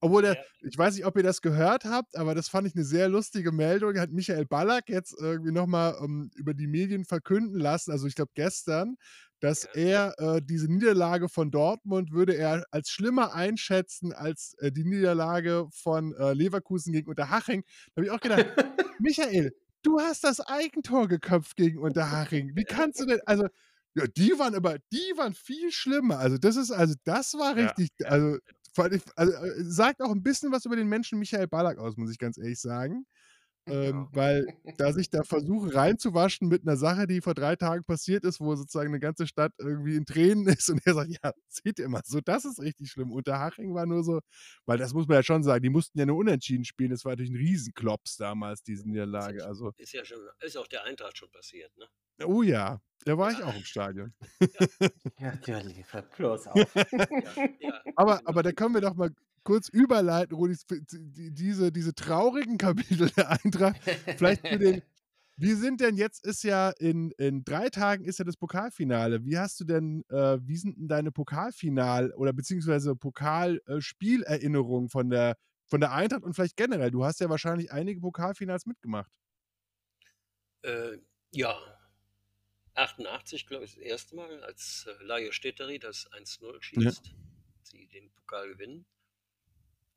[0.00, 2.84] Obwohl, der, ich weiß nicht, ob ihr das gehört habt, aber das fand ich eine
[2.84, 3.96] sehr lustige Meldung.
[4.00, 8.16] Hat Michael Ballack jetzt irgendwie nochmal um, ähm, über die Medien verkünden lassen, also ich
[8.16, 8.96] glaube gestern,
[9.38, 14.84] dass er äh, diese Niederlage von Dortmund würde er als schlimmer einschätzen als äh, die
[14.84, 17.64] Niederlage von äh, Leverkusen gegen Unterhaching.
[17.94, 18.46] Da habe ich auch gedacht,
[19.00, 22.52] Michael, du hast das Eigentor geköpft gegen Unterhaching.
[22.54, 23.46] Wie kannst du denn, also
[23.94, 26.18] ja, die waren aber, die waren viel schlimmer.
[26.18, 28.38] Also das ist, also das war richtig, ja, also,
[28.76, 32.18] also äh, sagt auch ein bisschen was über den Menschen Michael Ballack aus, muss ich
[32.18, 33.06] ganz ehrlich sagen.
[33.66, 34.46] Ähm, weil
[34.76, 38.56] da sich da versuchen reinzuwaschen mit einer Sache, die vor drei Tagen passiert ist, wo
[38.56, 42.02] sozusagen eine ganze Stadt irgendwie in Tränen ist und er sagt, ja, seht ihr mal,
[42.04, 43.12] so, das ist richtig schlimm.
[43.12, 44.20] Unterhaching war nur so,
[44.66, 47.12] weil das muss man ja schon sagen, die mussten ja nur unentschieden spielen, das war
[47.12, 49.44] natürlich ein Riesenklops damals, diese Niederlage.
[49.46, 51.86] Also, ist ja schon, ist auch der Eintracht schon passiert, ne?
[52.24, 54.14] Oh ja, da war ich auch im Stadion.
[54.40, 54.48] Ja,
[55.34, 55.84] natürlich,
[56.16, 56.74] bloß auf.
[56.74, 56.84] Ja,
[57.60, 58.28] ja, aber, genau.
[58.28, 59.10] aber da können wir doch mal
[59.44, 60.56] kurz überleiten, Rudi,
[60.90, 63.80] diese, diese traurigen Kapitel der Eintracht.
[64.16, 64.82] Vielleicht für den.
[65.38, 69.24] Wie sind denn jetzt ist ja in, in drei Tagen ist ja das Pokalfinale.
[69.24, 75.38] Wie hast du denn, äh, wie sind denn deine Pokalfinal- oder beziehungsweise Pokalspielerinnerungen von der,
[75.66, 76.90] von der Eintracht und vielleicht generell?
[76.90, 79.10] Du hast ja wahrscheinlich einige Pokalfinals mitgemacht.
[80.62, 80.98] Äh,
[81.32, 81.58] ja,
[82.74, 87.12] 88, glaube ich, das erste Mal, als äh, Laie Städteri das 1-0 schießt, ja.
[87.62, 88.86] sie den Pokal gewinnen.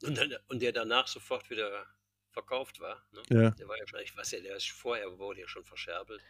[0.08, 1.86] Und, dann, und der danach sofort wieder
[2.32, 3.04] verkauft war.
[3.12, 3.22] Ne?
[3.30, 3.50] Ja.
[3.52, 6.22] Der war ja schon, ich weiß ja, der ist vorher wurde ja schon verscherbelt.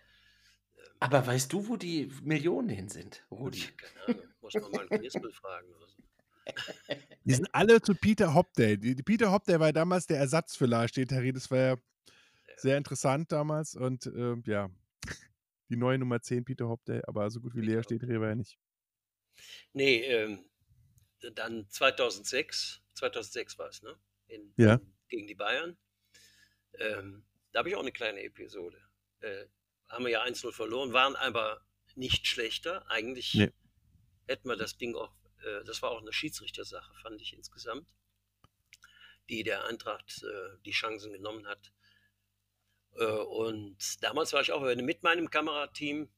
[0.78, 3.64] Ähm, Aber weißt du, wo die Millionen hin sind, Rudi?
[3.78, 5.98] Keine Ahnung, muss man mal einen Knispel fragen oder so.
[7.24, 8.78] Die sind alle zu Peter Hopday.
[8.78, 11.34] Die, Peter Hopday war damals der Ersatz für Lars Städteri.
[11.34, 11.76] Das war ja,
[12.58, 13.76] sehr interessant damals.
[13.76, 14.70] Und äh, ja,
[15.70, 18.60] die neue Nummer 10, Peter Hopday, aber so gut wie Lea steht Reber ja nicht.
[19.74, 20.46] Nee, ähm,
[21.34, 23.98] dann 2006, 2006 war es, ne?
[24.28, 24.80] In, ja.
[25.08, 25.78] Gegen die Bayern.
[26.74, 28.78] Ähm, da habe ich auch eine kleine Episode.
[29.20, 29.46] Äh,
[29.88, 32.90] haben wir ja 1-0 verloren, waren aber nicht schlechter.
[32.90, 33.52] Eigentlich nee.
[34.28, 37.88] hätten wir das Ding auch, äh, das war auch eine Schiedsrichtersache, fand ich insgesamt,
[39.30, 41.72] die der Eintracht äh, die Chancen genommen hat.
[42.96, 46.10] Äh, und damals war ich auch mit meinem Kamerateam,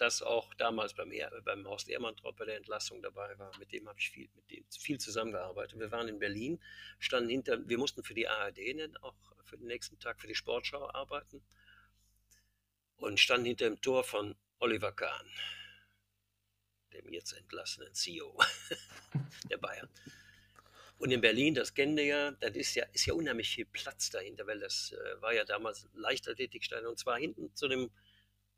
[0.00, 3.52] das auch damals beim, er beim Horst Ehrmann-Trop bei der Entlassung dabei war.
[3.58, 5.78] Mit dem habe ich viel, mit dem viel zusammengearbeitet.
[5.78, 6.58] Wir waren in Berlin,
[6.98, 8.58] standen hinter, wir mussten für die ARD
[9.02, 11.42] auch für den nächsten Tag für die Sportschau arbeiten
[12.96, 15.26] und standen hinter dem Tor von Oliver Kahn,
[16.94, 18.38] dem jetzt entlassenen CEO
[19.50, 19.88] der Bayern.
[20.96, 24.10] Und in Berlin, das kennen wir ja, das ist ja, ist ja unheimlich viel Platz
[24.10, 27.90] dahinter, weil das äh, war ja damals Leichtathletikstadion und zwar hinten zu dem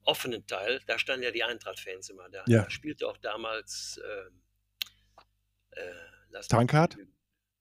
[0.04, 2.44] offenen Teil, da standen ja die Eintracht-Fans immer da.
[2.46, 2.62] Ja.
[2.64, 6.96] Da spielte auch damals äh, äh, Tankard?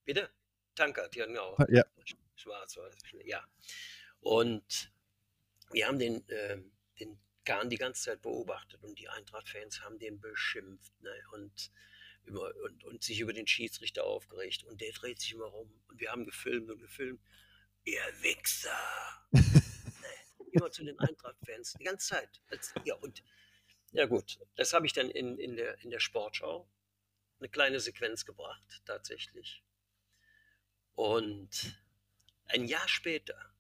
[0.06, 0.30] Bitte?
[0.76, 1.58] Tankard, ja genau.
[1.70, 1.84] Ja.
[2.36, 3.46] Schwarz war das, ja.
[4.20, 4.92] Und
[5.72, 6.58] wir haben den, äh,
[7.00, 11.14] den Kahn die ganze Zeit beobachtet und die Eintracht-Fans haben den beschimpft ne?
[11.34, 11.72] und,
[12.24, 14.64] über, und, und sich über den Schiedsrichter aufgeregt.
[14.64, 17.22] Und der dreht sich immer rum und wir haben gefilmt und gefilmt.
[17.84, 18.70] Ihr Wichser!
[20.52, 22.42] Immer zu den Eintracht-Fans, die ganze Zeit.
[22.50, 23.24] Als, ja, und
[23.92, 26.70] ja gut, das habe ich dann in, in, der, in der Sportschau
[27.40, 29.64] eine kleine Sequenz gebracht, tatsächlich.
[30.94, 31.76] Und
[32.46, 33.54] ein Jahr später,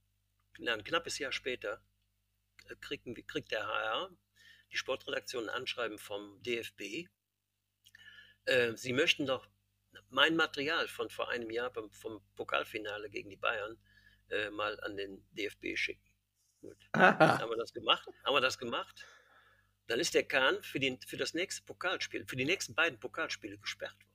[0.57, 1.83] ein knappes Jahr später,
[2.67, 4.15] äh, kriegen, kriegt der HR,
[4.71, 7.09] die Sportredaktion, Anschreiben vom DFB.
[8.45, 9.47] Äh, sie möchten doch
[10.09, 13.77] mein Material von vor einem Jahr beim, vom Pokalfinale gegen die Bayern
[14.29, 16.10] äh, mal an den DFB schicken.
[16.61, 16.77] Gut.
[16.95, 18.07] Haben wir das gemacht?
[18.23, 19.05] Haben wir das gemacht?
[19.87, 23.57] Dann ist der Kahn für, den, für das nächste Pokalspiel, für die nächsten beiden Pokalspiele
[23.57, 24.11] gesperrt worden.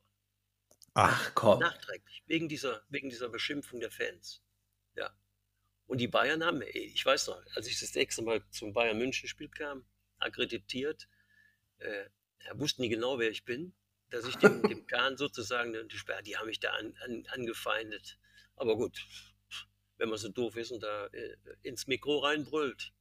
[0.94, 1.58] Ach komm.
[1.58, 4.42] Nachträglich, wegen dieser, wegen dieser Beschimpfung der Fans.
[4.94, 5.14] Ja.
[5.86, 9.28] Und die Bayern haben, ich weiß noch, als ich das nächste Mal zum Bayern München
[9.28, 9.84] Spiel kam,
[10.18, 11.08] akkreditiert,
[11.78, 13.74] äh, er wussten nie genau, wer ich bin,
[14.08, 18.18] dass ich dem, dem Kahn sozusagen, die, die haben mich da an, an, angefeindet.
[18.56, 18.98] Aber gut,
[19.98, 22.92] wenn man so doof ist und da äh, ins Mikro reinbrüllt,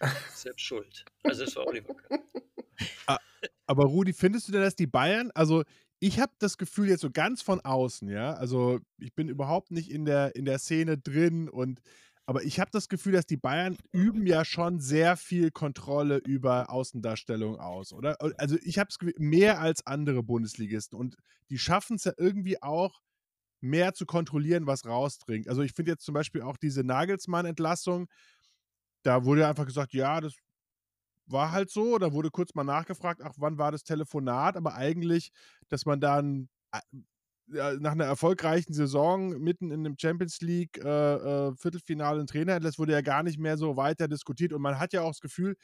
[0.34, 1.04] selbst schuld.
[1.22, 2.20] Also es war Oliver Kahn.
[3.66, 5.64] Aber Rudi, findest du denn, dass die Bayern, also
[5.98, 9.90] ich habe das Gefühl jetzt so ganz von außen, ja, also ich bin überhaupt nicht
[9.90, 11.80] in der, in der Szene drin und
[12.26, 16.70] aber ich habe das Gefühl, dass die Bayern üben ja schon sehr viel Kontrolle über
[16.70, 18.16] Außendarstellung aus, oder?
[18.38, 21.16] Also ich habe es mehr als andere Bundesligisten und
[21.50, 23.02] die schaffen es ja irgendwie auch
[23.64, 25.48] mehr zu kontrollieren, was rausdringt.
[25.48, 28.08] Also ich finde jetzt zum Beispiel auch diese Nagelsmann-Entlassung,
[29.02, 30.34] da wurde einfach gesagt, ja, das
[31.26, 31.98] war halt so.
[31.98, 34.56] Da wurde kurz mal nachgefragt, ach, wann war das Telefonat?
[34.56, 35.30] Aber eigentlich,
[35.68, 36.48] dass man dann
[37.46, 40.88] nach einer erfolgreichen Saison mitten in einem Champions League äh,
[41.48, 44.52] äh, Viertelfinale einen Trainer entlässt, wurde ja gar nicht mehr so weiter diskutiert.
[44.52, 45.56] Und man hat ja auch das Gefühl,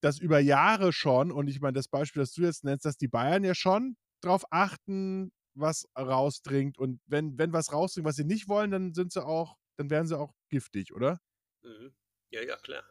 [0.00, 3.08] dass über Jahre schon, und ich meine, das Beispiel, das du jetzt nennst, dass die
[3.08, 6.78] Bayern ja schon darauf achten, was rausdringt.
[6.78, 10.06] Und wenn, wenn was rausdringt, was sie nicht wollen, dann sind sie auch, dann werden
[10.06, 11.20] sie auch giftig, oder?
[11.62, 11.94] Mhm.
[12.30, 12.84] Ja, ja, klar.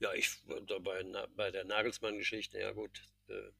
[0.00, 3.52] Ja, ich bei, bei der Nagelsmann-Geschichte, ja gut, äh,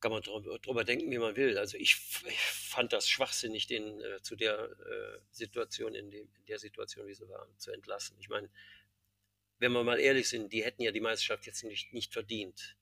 [0.00, 1.56] kann man drüber, drüber, denken, wie man will.
[1.56, 6.44] Also ich, ich fand das schwachsinnig, den äh, zu der äh, Situation, in, dem, in
[6.44, 8.14] der Situation, wie sie waren, zu entlassen.
[8.20, 8.50] Ich meine,
[9.58, 12.76] wenn wir mal ehrlich sind, die hätten ja die Meisterschaft jetzt nicht, nicht verdient.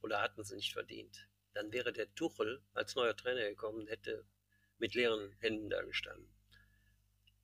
[0.00, 1.28] Oder hatten sie nicht verdient.
[1.52, 4.24] Dann wäre der Tuchel als neuer Trainer gekommen, hätte
[4.78, 6.32] mit leeren Händen da gestanden.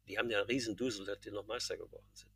[0.08, 2.32] Die haben ja einen riesen Dusel, dass die noch Meister geworden sind.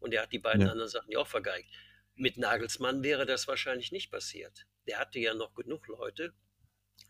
[0.00, 0.70] Und er hat die beiden ja.
[0.70, 1.68] anderen Sachen ja auch vergeigt.
[2.14, 4.66] Mit Nagelsmann wäre das wahrscheinlich nicht passiert.
[4.86, 6.34] Der hatte ja noch genug Leute,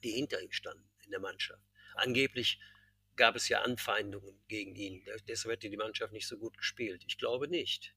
[0.03, 1.63] die hinter ihm standen in der Mannschaft.
[1.95, 2.61] Angeblich
[3.17, 5.05] gab es ja Anfeindungen gegen ihn.
[5.29, 7.05] Deshalb hätte die Mannschaft nicht so gut gespielt.
[7.07, 7.95] Ich glaube nicht.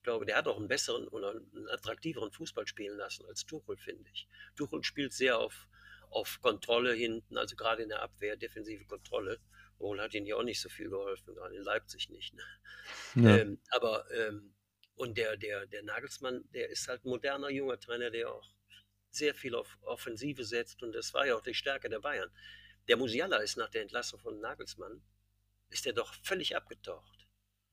[0.00, 3.76] Ich glaube, der hat auch einen besseren oder einen attraktiveren Fußball spielen lassen als Tuchel,
[3.76, 4.26] finde ich.
[4.56, 5.68] Tuchel spielt sehr auf,
[6.08, 9.38] auf Kontrolle hinten, also gerade in der Abwehr, defensive Kontrolle.
[9.76, 12.32] Wohl hat ihnen ja auch nicht so viel geholfen, gerade in Leipzig nicht.
[12.32, 12.42] Ne?
[13.16, 13.36] Ja.
[13.36, 14.54] Ähm, aber ähm,
[14.94, 18.54] und der, der, der Nagelsmann, der ist halt ein moderner junger Trainer, der auch
[19.10, 22.30] sehr viel auf Offensive setzt und das war ja auch die Stärke der Bayern.
[22.88, 25.02] Der Musiala ist nach der Entlassung von Nagelsmann,
[25.68, 27.26] ist er doch völlig abgetaucht.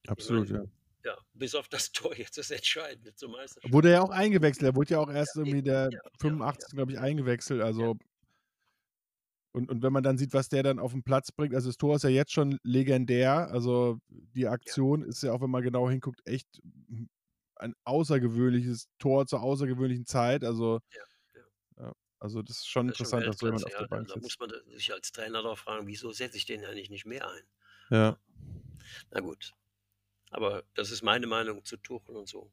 [0.07, 0.69] Absolut, meine, ja.
[1.07, 3.73] Ja, bis auf das Tor jetzt das Entscheidende zum Meisterschaft.
[3.73, 6.91] Wurde er auch eingewechselt, er wurde ja auch erst ja, irgendwie der ja, 85, glaube
[6.91, 7.97] ich, eingewechselt, also
[9.53, 11.77] und, und wenn man dann sieht, was der dann auf den Platz bringt, also das
[11.77, 13.49] Tor ist ja jetzt schon legendär.
[13.49, 15.07] Also die Aktion ja.
[15.07, 16.47] ist ja auch, wenn man genau hinguckt, echt
[17.55, 20.43] ein außergewöhnliches Tor zur außergewöhnlichen Zeit.
[20.43, 21.93] Also, ja, ja.
[22.19, 24.17] also das ist schon das interessant, dass so jemand auf der Bank sitzt.
[24.17, 27.27] Da muss man sich als Trainer doch fragen, wieso setze ich den eigentlich nicht mehr
[27.27, 27.43] ein?
[27.89, 28.19] Ja.
[29.09, 29.55] Na gut.
[30.31, 32.51] Aber das ist meine Meinung zu Tuchel und so.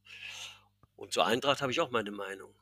[0.97, 2.55] Und zur Eintracht habe ich auch meine Meinung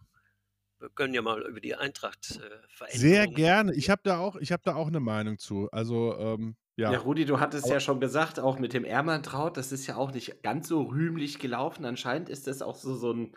[0.82, 3.00] wir können ja mal über die Eintracht äh, verändern.
[3.00, 3.74] Sehr gerne.
[3.74, 5.70] Ich habe da auch, ich habe da auch eine Meinung zu.
[5.70, 6.92] Also ähm, ja.
[6.92, 9.96] Ja, Rudi, du hattest Aber ja schon gesagt, auch mit dem Ermantraut, das ist ja
[9.96, 11.84] auch nicht ganz so rühmlich gelaufen.
[11.84, 13.36] Anscheinend ist das auch so, so ein,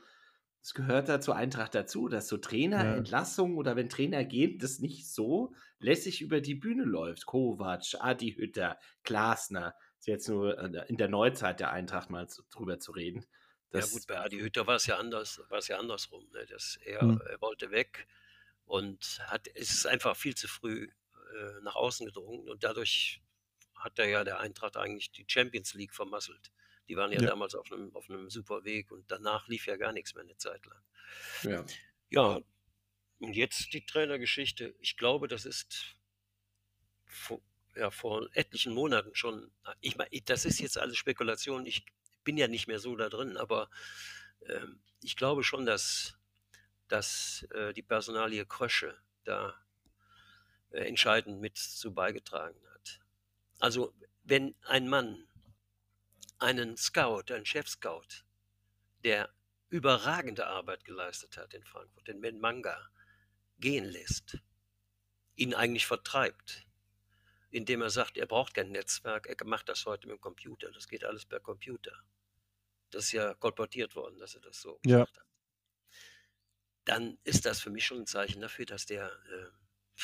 [0.61, 3.59] es gehört da zur Eintracht dazu, dass so Trainerentlassungen ja.
[3.59, 7.25] oder wenn Trainer gehen, das nicht so lässig über die Bühne läuft.
[7.25, 9.75] Kovac, Adi Hütter, Glasner.
[10.05, 13.25] Jetzt nur äh, in der Neuzeit der Eintracht mal drüber zu reden.
[13.71, 16.27] Das ja gut, bei Adi Hütter war es ja anders, war es ja andersrum.
[16.31, 16.45] Ne?
[16.45, 17.21] Das, er, mhm.
[17.27, 18.07] er, wollte weg
[18.65, 23.21] und hat, es ist einfach viel zu früh äh, nach außen gedrungen und dadurch
[23.75, 26.51] hat er ja der Eintracht eigentlich die Champions League vermasselt.
[26.87, 27.27] Die waren ja, ja.
[27.27, 30.37] damals auf einem, auf einem super Weg und danach lief ja gar nichts mehr eine
[30.37, 30.81] Zeit lang.
[31.43, 31.65] Ja.
[32.09, 32.41] Ja,
[33.19, 34.75] und jetzt die Trainergeschichte.
[34.79, 35.95] Ich glaube, das ist
[37.75, 39.51] ja, vor etlichen Monaten schon.
[39.81, 41.65] Ich meine, das ist jetzt alles Spekulation.
[41.65, 41.85] Ich
[42.23, 43.69] bin ja nicht mehr so da drin, aber
[44.47, 46.17] ähm, ich glaube schon, dass,
[46.87, 49.55] dass äh, die Personalie Krösche da
[50.71, 52.99] äh, entscheidend mit zu beigetragen hat.
[53.59, 55.27] Also wenn ein Mann
[56.39, 58.25] einen Scout, einen Chef-Scout,
[59.03, 59.29] der
[59.69, 62.89] überragende Arbeit geleistet hat in Frankfurt, den Ben Manga,
[63.59, 64.37] gehen lässt,
[65.35, 66.65] ihn eigentlich vertreibt,
[67.55, 70.89] indem er sagt, er braucht kein Netzwerk, er macht das heute mit dem Computer, das
[70.89, 72.03] geht alles per Computer.
[72.89, 74.97] Das ist ja kolportiert worden, dass er das so Ja.
[74.97, 75.25] gemacht hat.
[76.83, 80.03] Dann ist das für mich schon ein Zeichen dafür, dass der äh,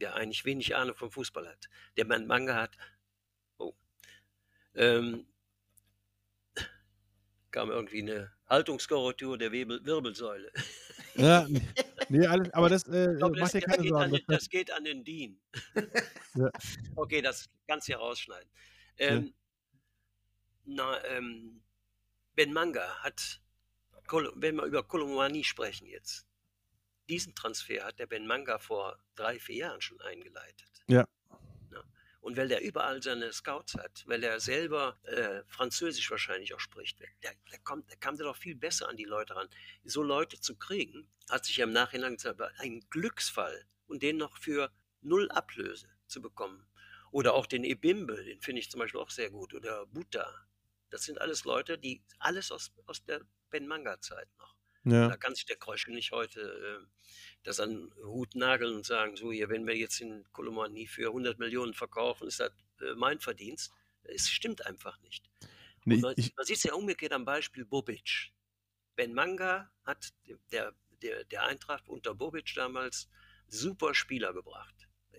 [0.00, 1.70] ja eigentlich wenig Ahnung vom Fußball hat.
[1.96, 2.76] Der Man Manga hat,
[3.56, 3.74] oh,
[4.74, 5.26] ähm,
[7.50, 10.52] kam irgendwie eine Haltungskorrektur der Wirbel, Wirbelsäule.
[11.14, 11.46] Ja,
[12.08, 14.12] nee, alles, aber das äh, Ich glaube, macht das, dir das, keine geht an Sorgen.
[14.12, 15.40] den, Das, das geht an den Dean.
[16.34, 16.50] Ja.
[16.96, 18.48] Okay, das kannst du ja rausschneiden.
[18.98, 19.06] Ja.
[19.06, 19.34] Ähm,
[20.64, 21.62] na, ähm,
[22.34, 23.40] Ben Manga hat,
[24.36, 26.26] wenn wir über Kolomani sprechen jetzt,
[27.08, 30.70] diesen Transfer hat der Ben Manga vor drei, vier Jahren schon eingeleitet.
[30.88, 31.06] Ja.
[32.24, 36.98] Und weil der überall seine Scouts hat, weil er selber äh, Französisch wahrscheinlich auch spricht,
[36.98, 39.46] der, der, kommt, der kam da doch viel besser an die Leute ran.
[39.84, 44.38] So Leute zu kriegen, hat sich ja im Nachhinein gesagt, ein Glücksfall und den noch
[44.38, 46.66] für null Ablöse zu bekommen.
[47.10, 49.52] Oder auch den Ebimbe, den finde ich zum Beispiel auch sehr gut.
[49.52, 50.26] Oder Buta.
[50.88, 54.53] Das sind alles Leute, die alles aus, aus der Ben-Manga-Zeit noch.
[54.84, 55.08] Ja.
[55.08, 56.86] Da kann sich der Krösche nicht heute äh,
[57.42, 61.38] das an Hut nageln und sagen, so hier, wenn wir jetzt in Kolomani für 100
[61.38, 63.72] Millionen verkaufen, ist das äh, mein Verdienst.
[64.04, 65.30] Es stimmt einfach nicht.
[65.84, 68.32] Nee, man, man sieht es ja umgekehrt am Beispiel Bobic.
[68.96, 70.12] Ben Manga hat
[70.52, 73.08] der, der, der Eintracht unter Bobic damals
[73.48, 74.74] super Spieler gebracht.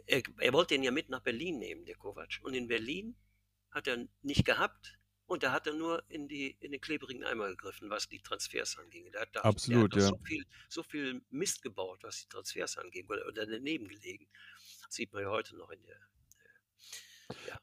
[0.07, 2.39] Er, er wollte ihn ja mit nach Berlin nehmen, der Kovac.
[2.41, 3.15] Und in Berlin
[3.71, 4.97] hat er nicht gehabt
[5.27, 8.77] und da hat er nur in, die, in den klebrigen Eimer gegriffen, was die Transfers
[8.77, 9.11] anging.
[9.11, 10.17] Der hat, da, Absolut, der hat ja.
[10.17, 14.27] so, viel, so viel Mist gebaut, was die Transfers anging oder, oder daneben gelegen.
[14.85, 15.99] Das sieht man ja heute noch in der.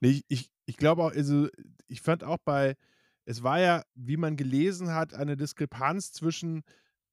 [0.00, 1.48] Nee, ich, ich, ich glaube auch, also
[1.86, 2.76] ich fand auch bei,
[3.24, 6.64] es war ja, wie man gelesen hat, eine Diskrepanz zwischen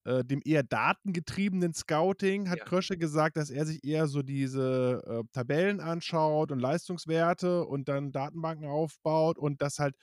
[0.05, 2.65] äh, dem eher datengetriebenen Scouting, hat Ja.
[2.65, 8.11] Krösche gesagt, dass er sich eher so diese äh, Tabellen anschaut und Leistungswerte und dann
[8.11, 9.95] Datenbanken aufbaut und das halt,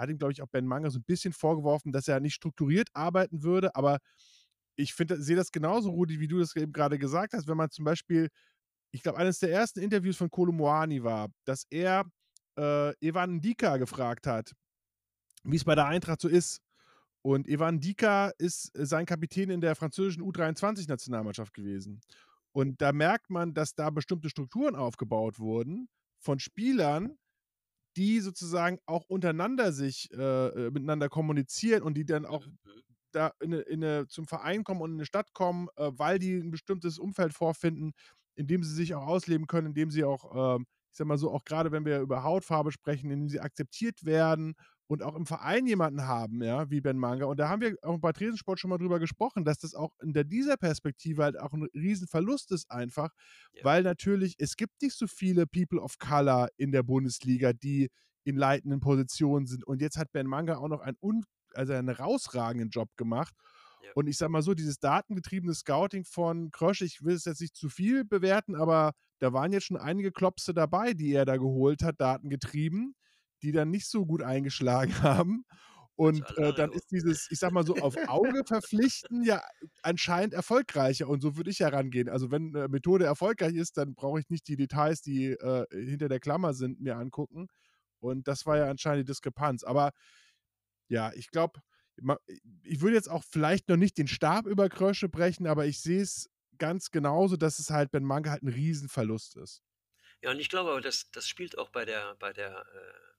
[0.00, 2.88] hat ihm, glaube ich, auch Ben Manga so ein bisschen vorgeworfen, dass er nicht strukturiert
[2.92, 3.98] arbeiten würde, aber
[4.76, 7.70] ich finde, sehe das genauso, Rudi, wie du das eben gerade gesagt hast, wenn man
[7.70, 8.28] zum Beispiel
[8.92, 12.04] ich glaube, eines der ersten Interviews von Kolo Moani war, dass er
[12.58, 14.52] äh, Evan Dika gefragt hat,
[15.44, 16.60] wie es bei der Eintracht so ist.
[17.22, 22.00] Und Evan Dika ist äh, sein Kapitän in der französischen U23-Nationalmannschaft gewesen.
[22.52, 27.16] Und da merkt man, dass da bestimmte Strukturen aufgebaut wurden von Spielern,
[27.96, 30.16] die sozusagen auch untereinander sich äh,
[30.48, 32.80] äh, miteinander kommunizieren und die dann auch Mhm.
[33.12, 36.18] da in eine, in eine, zum Verein kommen und in eine Stadt kommen, äh, weil
[36.18, 37.92] die ein bestimmtes Umfeld vorfinden,
[38.36, 41.18] in dem sie sich auch ausleben können, in dem sie auch, ähm, ich sag mal
[41.18, 44.54] so, auch gerade wenn wir über Hautfarbe sprechen, in dem sie akzeptiert werden
[44.90, 47.26] und auch im Verein jemanden haben, ja, wie Ben Manga.
[47.26, 50.12] Und da haben wir auch bei Tresensport schon mal drüber gesprochen, dass das auch in
[50.12, 53.10] der, dieser Perspektive halt auch ein Riesenverlust ist einfach,
[53.52, 53.64] Ja.
[53.64, 57.88] weil natürlich, es gibt nicht so viele People of Color in der Bundesliga, die
[58.24, 59.64] in leitenden Positionen sind.
[59.64, 61.24] Und jetzt hat Ben Manga auch noch einen, un
[61.54, 63.32] also einen herausragenden Job gemacht.
[63.84, 63.90] Ja.
[63.94, 67.54] Und ich sag mal so, dieses datengetriebene Scouting von Krösch, ich will es jetzt nicht
[67.54, 71.84] zu viel bewerten, aber da waren jetzt schon einige Klopse dabei, die er da geholt
[71.84, 72.96] hat, datengetrieben,
[73.42, 75.44] die dann nicht so gut eingeschlagen haben.
[75.96, 79.42] Und äh, dann ist dieses, ich sag mal so, auf Auge verpflichten ja
[79.82, 81.06] anscheinend erfolgreicher.
[81.06, 82.08] Und so würde ich herangehen.
[82.08, 86.08] Also wenn eine Methode erfolgreich ist, dann brauche ich nicht die Details, die äh, hinter
[86.08, 87.48] der Klammer sind, mir angucken.
[87.98, 89.62] Und das war ja anscheinend die Diskrepanz.
[89.62, 89.90] Aber
[90.88, 91.60] ja, ich glaube,
[92.62, 96.00] ich würde jetzt auch vielleicht noch nicht den Stab über Krösche brechen, aber ich sehe
[96.00, 99.62] es ganz genauso, dass es halt Ben Manga halt ein Riesenverlust ist.
[100.22, 103.10] Ja, und ich glaube aber, das, das spielt auch bei der, bei der, äh,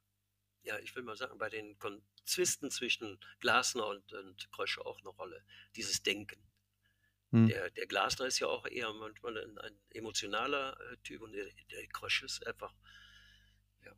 [0.63, 4.99] ja, ich will mal sagen, bei den Kon Zwisten zwischen Glasner und, und Krösche auch
[4.99, 5.43] eine Rolle.
[5.75, 6.39] Dieses Denken.
[7.31, 7.47] Hm.
[7.47, 11.45] Der, der Glasner ist ja auch eher manchmal ein, ein emotionaler äh, Typ und der,
[11.71, 12.73] der Krösche ist einfach,
[13.83, 13.93] ja,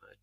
[0.00, 0.18] halt,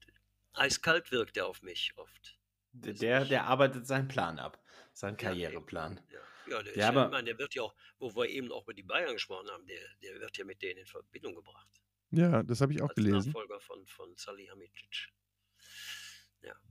[0.54, 2.40] eiskalt wirkt er auf mich oft.
[2.72, 5.18] Der, Weiß der, der arbeitet seinen Plan ab, seinen.
[5.18, 6.00] Karriereplan.
[6.10, 8.30] Ja, ja, der, ist Ja, ja, aber- ich meine, der wird ja auch, wo wir
[8.30, 11.36] eben auch über die Bayern gesprochen haben, der, der wird ja mit denen in Verbindung
[11.36, 11.68] gebracht.
[12.12, 13.32] Ja, das habe ich auch als gelesen.
[13.32, 15.10] Nachfolger von, von Salihamidzic.
[16.42, 16.52] Ja.
[16.52, 16.62] aber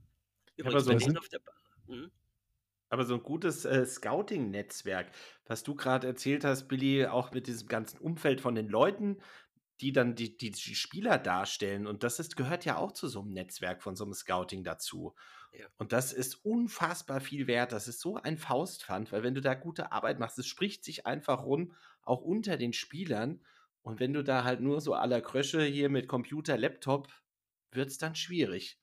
[0.57, 1.51] Übrigens, so bei sind- denen auf der Ba-
[1.87, 2.11] Mhm.
[2.91, 5.11] Aber so ein gutes äh, Scouting-Netzwerk,
[5.45, 9.17] was du gerade erzählt hast, Billy, auch mit diesem ganzen Umfeld von den Leuten,
[9.81, 11.87] die dann die, die, die Spieler darstellen.
[11.87, 15.15] Und das ist, gehört ja auch zu so einem Netzwerk von so einem Scouting dazu.
[15.53, 15.67] Ja.
[15.77, 17.71] Und das ist unfassbar viel wert.
[17.71, 21.05] Das ist so ein Faustpfand, weil wenn du da gute Arbeit machst, es spricht sich
[21.05, 23.43] einfach rum, auch unter den Spielern.
[23.83, 27.07] Und wenn du da halt nur so la Krösche hier mit Computer, Laptop,
[27.71, 28.79] wird es dann schwierig.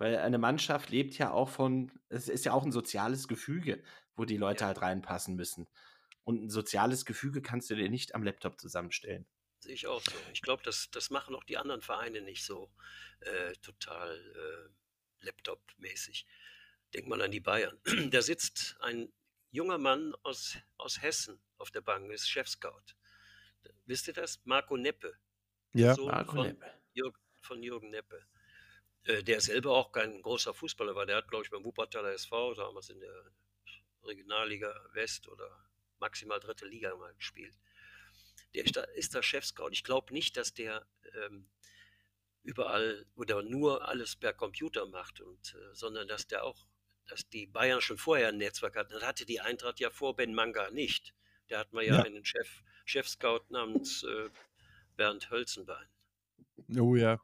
[0.00, 3.82] Weil eine Mannschaft lebt ja auch von, es ist ja auch ein soziales Gefüge,
[4.16, 4.68] wo die Leute Ja.
[4.68, 5.68] halt reinpassen müssen.
[6.24, 9.26] Und ein soziales Gefüge kannst du dir nicht am Laptop zusammenstellen.
[9.58, 10.12] Sehe ich auch so.
[10.32, 12.72] Ich glaube, das, das machen auch die anderen Vereine nicht so
[13.20, 14.16] äh, total
[15.20, 16.24] äh, Laptop-mäßig.
[16.94, 17.78] Denk mal an die Bayern.
[18.10, 19.12] Da sitzt ein
[19.50, 22.94] junger Mann aus, aus Hessen auf der Bank, ist Chefscout.
[23.84, 24.40] Wisst ihr das?
[24.44, 25.12] Marco Neppe.
[25.74, 25.94] der Ja.
[25.94, 26.72] Sohn Marco von, Neppe.
[26.94, 28.24] Jürg, von Jürgen Neppe.
[29.04, 31.06] Äh, der selber auch kein großer Fußballer war.
[31.06, 33.32] Der hat, glaube ich, beim Wuppertaler SV damals in der
[34.04, 35.48] Regionalliga West oder
[35.98, 37.54] maximal dritte Liga mal gespielt.
[38.54, 39.70] Der ist da, ist da Chefscout.
[39.72, 41.48] Ich glaube nicht, dass der ähm,
[42.42, 46.66] überall oder nur alles per Computer macht, und, äh, sondern dass der auch,
[47.06, 48.92] dass die Bayern schon vorher ein Netzwerk hatten.
[48.92, 51.14] Das hatte die Eintracht ja vor Ben Manga nicht.
[51.48, 52.02] Da hatten wir ja, Ja.
[52.02, 54.30] einen Chef, Chefscout namens äh,
[54.96, 55.88] Bernd Hölzenbein.
[56.78, 57.20] Oh ja.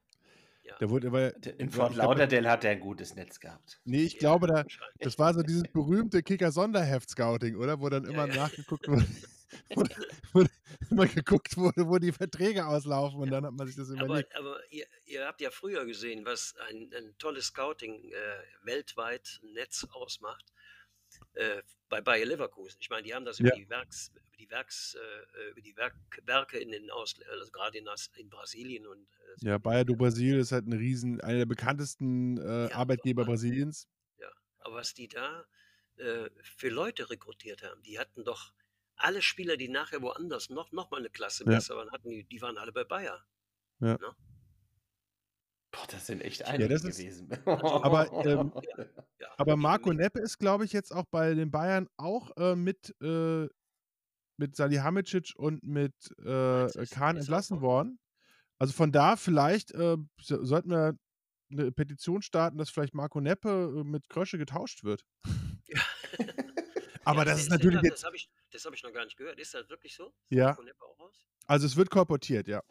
[0.66, 0.76] Ja.
[0.78, 1.32] Der wurde aber.
[1.58, 3.80] In Fort Lauderdale hat er ein gutes Netz gehabt.
[3.84, 4.64] Nee, ich Ja, glaube, da,
[4.98, 7.80] das war so dieses berühmte Kicker-Sonderheft-Scouting, oder?
[7.80, 8.34] Wo dann immer ja.
[8.34, 9.06] nachgeguckt wurde,
[9.74, 9.84] wo,
[10.32, 10.44] wo
[10.90, 14.34] immer geguckt wurde, wo die Verträge auslaufen und dann hat man sich das Aber, überlegt.
[14.36, 18.14] aber ihr, ihr habt ja früher gesehen, was ein, ein tolles Scouting äh,
[18.64, 20.44] weltweit ein Netz ausmacht.
[21.36, 22.76] Äh, bei Bayer Leverkusen.
[22.80, 23.54] Ich meine, die haben das über Ja.
[23.56, 27.78] die Werks, über die Werks, äh, über die Werk, Werke in den Ausl also gerade
[27.78, 29.06] in, in Brasilien und
[29.42, 33.22] äh, Ja, Bayer do Brasil ist halt ein riesen, einer der bekanntesten äh, Ja, Arbeitgeber
[33.22, 33.86] aber- Brasiliens.
[34.18, 34.28] Ja,
[34.58, 35.44] aber was die da
[35.96, 38.52] äh, für Leute rekrutiert haben, die hatten doch
[38.96, 41.50] alle Spieler, die nachher woanders noch, noch mal eine Klasse Ja.
[41.50, 43.24] besser waren, hatten die, die waren alle bei Bayer.
[43.78, 44.16] Boah,
[45.96, 47.28] das sind echt einige das ist- gewesen.
[47.46, 48.52] Aber, ähm,
[49.18, 52.94] Ja, Aber Marco Neppe ist, glaube ich, jetzt auch bei den Bayern auch äh, mit,
[53.02, 53.46] äh,
[54.38, 55.94] mit Salihamidzic und mit
[56.24, 57.98] äh, ist- Kahn ist entlassen worden.
[58.58, 60.96] Also von da vielleicht äh, so- sollten wir
[61.50, 65.04] eine Petition starten, dass vielleicht Marco Neppe äh, mit Krösche getauscht wird.
[65.68, 65.80] Ja.
[67.04, 68.92] Aber Ja, das ist das- natürlich das, jetzt, Das habe ich, das hab ich noch
[68.92, 69.38] gar nicht gehört.
[69.38, 70.06] Ist das wirklich so?
[70.08, 70.46] Ist Ja.
[70.46, 71.26] Marco Neppe auch raus?
[71.46, 72.62] also es wird kolportiert, ja.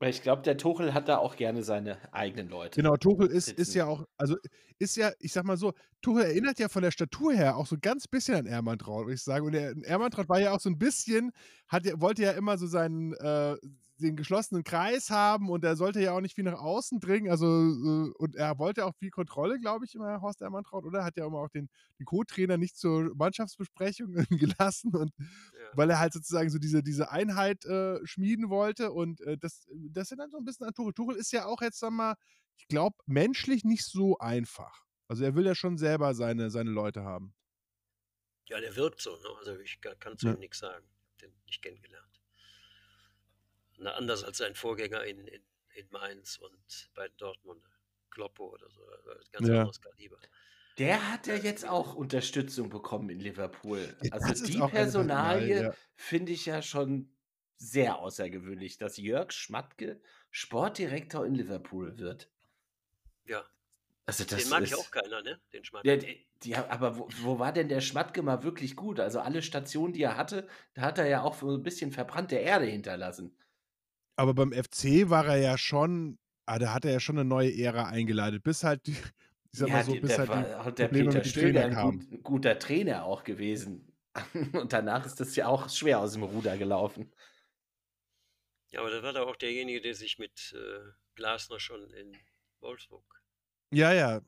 [0.00, 2.80] Weil ich glaube, der Tuchel hat da auch gerne seine eigenen Leute.
[2.80, 4.34] Genau, Tuchel ist, ist ja auch, also
[4.78, 7.76] ist ja, ich sag mal so, Tuchel erinnert ja von der Statur her auch so
[7.78, 9.44] ganz bisschen an Ermantraut, würde ich sagen.
[9.44, 11.32] Und der Ermantraut war ja auch so ein bisschen,
[11.68, 13.56] hat ja, wollte ja immer so seinen, äh,
[14.00, 17.30] den geschlossenen Kreis haben und er sollte ja auch nicht viel nach außen dringen.
[17.30, 21.04] Also, äh, und er wollte auch viel Kontrolle, glaube ich, immer Horst Ermantraut, oder?
[21.04, 25.12] Hat ja immer auch den, den Co-Trainer nicht zur Mannschaftsbesprechung gelassen und
[25.52, 25.70] Ja.
[25.72, 30.08] weil er halt sozusagen so diese, diese Einheit äh, schmieden wollte und äh, das, das
[30.08, 30.92] sind dann so ein bisschen an Tuchel.
[30.94, 32.14] Tuchel ist ja auch jetzt, sag mal,
[32.56, 34.84] ich glaube, menschlich nicht so einfach.
[35.08, 37.34] Also er will ja schon selber seine, seine Leute haben.
[38.48, 39.16] ja, der wirkt so.
[39.16, 39.28] Ne?
[39.38, 40.32] Also ich kann, kann zu Ja.
[40.32, 40.86] ihm nichts sagen.
[41.16, 42.09] Ich habe den nicht kennengelernt.
[43.80, 47.66] Na, anders als sein Vorgänger in, in, in Mainz und bei Dortmund.
[48.10, 48.82] Kloppo oder so.
[48.90, 49.50] äh, Ganz Ja.
[49.50, 50.18] anderes Kaliber.
[50.78, 53.96] Der hat ja jetzt auch Unterstützung bekommen in Liverpool.
[54.02, 55.74] Ja, das Also ist die Personalie ja.
[55.96, 57.16] finde ich ja schon
[57.58, 60.00] sehr außergewöhnlich, dass Jörg Schmatke
[60.30, 62.32] Sportdirektor in Liverpool wird.
[63.24, 63.48] Ja,
[64.06, 65.40] Also das den mag ist, ich auch keiner, ne?
[65.52, 65.86] Den Schmack.
[65.86, 69.00] Ja, die, die, aber wo, wo war denn der Schmatke mal wirklich gut?
[69.00, 72.36] Also alle Stationen, die er hatte, da hat er ja auch so ein bisschen verbrannte
[72.36, 73.36] Erde hinterlassen.
[74.20, 77.56] Aber beim FC war er ja schon, ah, da hat er ja schon eine neue
[77.56, 80.70] Ära eingeleitet, bis halt die, ich sag mal so, bis der, halt war, die auch
[80.72, 83.96] der Probleme Peter mit Stöger Trainern ein gut, guter Trainer auch gewesen.
[84.52, 87.10] Und danach ist das ja auch schwer aus dem Ruder gelaufen.
[88.68, 92.14] Ja, aber das war da auch derjenige, der sich mit äh, Glasner schon in
[92.60, 93.22] Wolfsburg.
[93.70, 94.20] Ja, ja,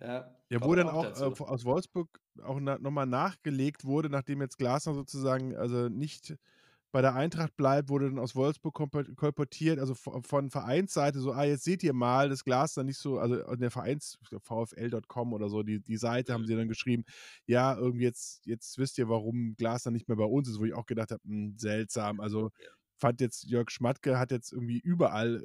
[0.00, 1.44] Ja, Ja, wo dann auch dazu.
[1.44, 6.36] äh, aus Wolfsburg auch na, nochmal nachgelegt wurde, nachdem jetzt Glasner sozusagen also nicht
[6.94, 8.72] bei der Eintracht bleibt, wurde dann aus Wolfsburg
[9.16, 13.34] kolportiert, also von, Vereinsseite so, ah, jetzt seht ihr mal, das Glasner nicht so, also
[13.48, 16.46] in der Vereins, VfL.com oder so, die, die Seite haben Mhm.
[16.46, 17.02] sie dann geschrieben,
[17.46, 20.74] ja, irgendwie jetzt, jetzt wisst ihr, warum Glasner nicht mehr bei uns ist, wo ich
[20.74, 22.50] auch gedacht habe, hm, seltsam, also
[22.96, 25.44] fand jetzt Jörg Schmatke hat jetzt irgendwie überall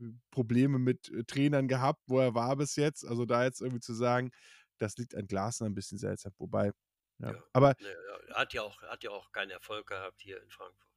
[0.00, 3.06] äh, Probleme mit äh, Trainern gehabt, wo er war bis jetzt.
[3.06, 4.30] Also da jetzt irgendwie zu sagen,
[4.78, 6.32] das liegt an Glasner ein bisschen seltsam.
[6.38, 6.72] Wobei,
[7.18, 7.32] ja.
[7.32, 7.42] Ja.
[7.52, 7.88] Aber ja,
[8.28, 10.88] er hat ja auch, hat ja auch keinen Erfolg gehabt hier in Frankfurt.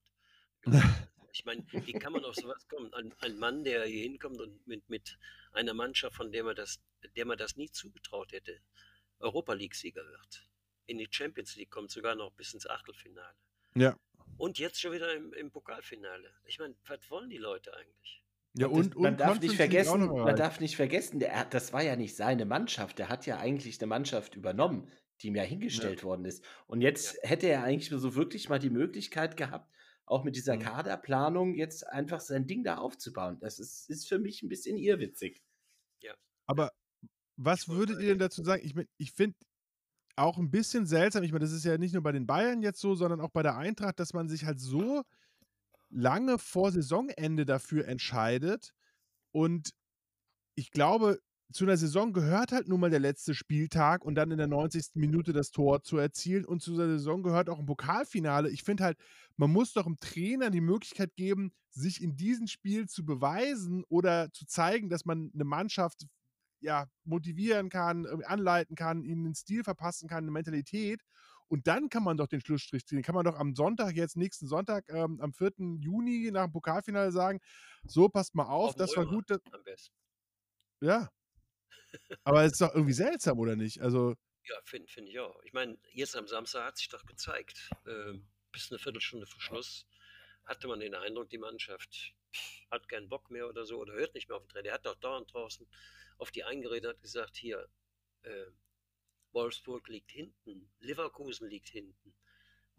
[1.34, 2.94] Ich meine, wie kann man auf sowas kommen?
[2.94, 5.18] Ein, ein Mann, der hier hinkommt und mit, mit
[5.54, 6.82] einer Mannschaft, von der man das,
[7.16, 8.60] der man das nie zugetraut hätte,
[9.20, 10.50] Europa League-Sieger wird.
[10.88, 13.38] In die Champions League kommt sogar noch bis ins Achtelfinale.
[13.76, 13.98] Ja.
[14.38, 16.34] Und jetzt schon wieder im, im Pokalfinale.
[16.46, 18.24] Ich meine, was wollen die Leute eigentlich?
[18.54, 21.82] Ja, Und das, und, man darf nicht vergessen, man darf nicht vergessen, der, das war
[21.82, 23.00] ja nicht seine Mannschaft.
[23.00, 24.92] Der hat ja eigentlich eine Mannschaft übernommen,
[25.22, 26.44] die ihm ja hingestellt worden ist.
[26.68, 29.72] Und jetzt hätte er eigentlich so wirklich mal die Möglichkeit gehabt,
[30.06, 30.60] auch mit dieser Mhm.
[30.60, 33.40] Kaderplanung jetzt einfach sein Ding da aufzubauen.
[33.40, 35.42] Das ist, ist für mich ein bisschen irrwitzig.
[36.48, 36.72] Aber
[37.38, 38.64] was würdet ihr denn dazu sagen?
[38.66, 39.38] Ich, mein, ich finde
[40.16, 42.80] auch ein bisschen seltsam, ich meine, das ist ja nicht nur bei den Bayern jetzt
[42.80, 45.04] so, sondern auch bei der Eintracht, dass man sich halt so
[45.90, 48.74] lange vor Saisonende dafür entscheidet.
[49.32, 49.72] Und
[50.56, 51.20] ich glaube,
[51.52, 54.92] zu einer Saison gehört halt nun mal der letzte Spieltag und dann in der 90.
[54.96, 56.46] Minute das Tor zu erzielen.
[56.46, 58.50] Und zu einer Saison gehört auch ein Pokalfinale.
[58.50, 58.98] Ich finde halt,
[59.38, 64.32] man muss doch dem Trainer die Möglichkeit geben, sich in diesem Spiel zu beweisen oder
[64.34, 66.06] zu zeigen, dass man eine Mannschaft
[66.60, 71.02] ja, motivieren kann, anleiten kann, ihnen einen Stil verpassen kann, eine Mentalität.
[71.48, 73.02] Und dann kann man doch den Schlussstrich ziehen.
[73.02, 75.52] Kann man doch am Sonntag, jetzt nächsten Sonntag, ähm, am 4.
[75.80, 77.40] Juni nach dem Pokalfinale sagen,
[77.86, 79.30] so, passt mal auf, Auf das war Römer gut.
[79.30, 79.96] Das, am besten.
[80.82, 81.10] ja.
[82.24, 83.82] Aber es ist doch irgendwie seltsam, oder nicht?
[83.82, 84.16] Also,
[84.48, 85.42] Ja, finde find ich auch.
[85.44, 89.88] Ich meine, jetzt am Samstag hat sich doch gezeigt, ähm, bis eine Viertelstunde vor Schluss
[90.46, 92.14] hatte man den Eindruck, die Mannschaft
[92.72, 94.64] hat keinen Bock mehr oder so oder hört nicht mehr auf den Trainer.
[94.64, 95.68] Der hat doch dauernd draußen
[96.18, 97.68] auf die eingeredet und hat gesagt, hier,
[98.24, 98.46] äh,
[99.34, 102.14] Wolfsburg liegt hinten, Leverkusen liegt hinten.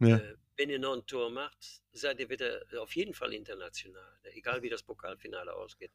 [0.00, 0.18] ja.
[0.18, 4.62] Äh, wenn ihr noch ein Tor macht, seid ihr wieder auf jeden Fall international, egal
[4.62, 5.92] wie das Pokalfinale ausgeht.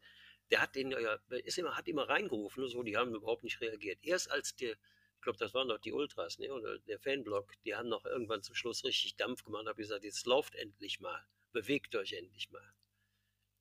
[0.51, 3.99] Der hat den ja, ist immer, hat immer reingerufen, so, die haben überhaupt nicht reagiert.
[4.01, 7.75] Erst als der, ich glaube, das waren doch die Ultras, ne, oder der Fanblock, die
[7.75, 11.25] haben noch irgendwann zum Schluss richtig Dampf gemacht und haben gesagt, jetzt lauft endlich mal,
[11.51, 12.73] bewegt euch endlich mal.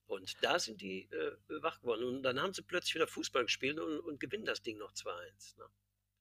[0.07, 2.05] Und da sind die äh, wach geworden.
[2.05, 5.59] Und dann haben sie plötzlich wieder Fußball gespielt und, und gewinnen das Ding noch 2-1.
[5.59, 5.65] Ne?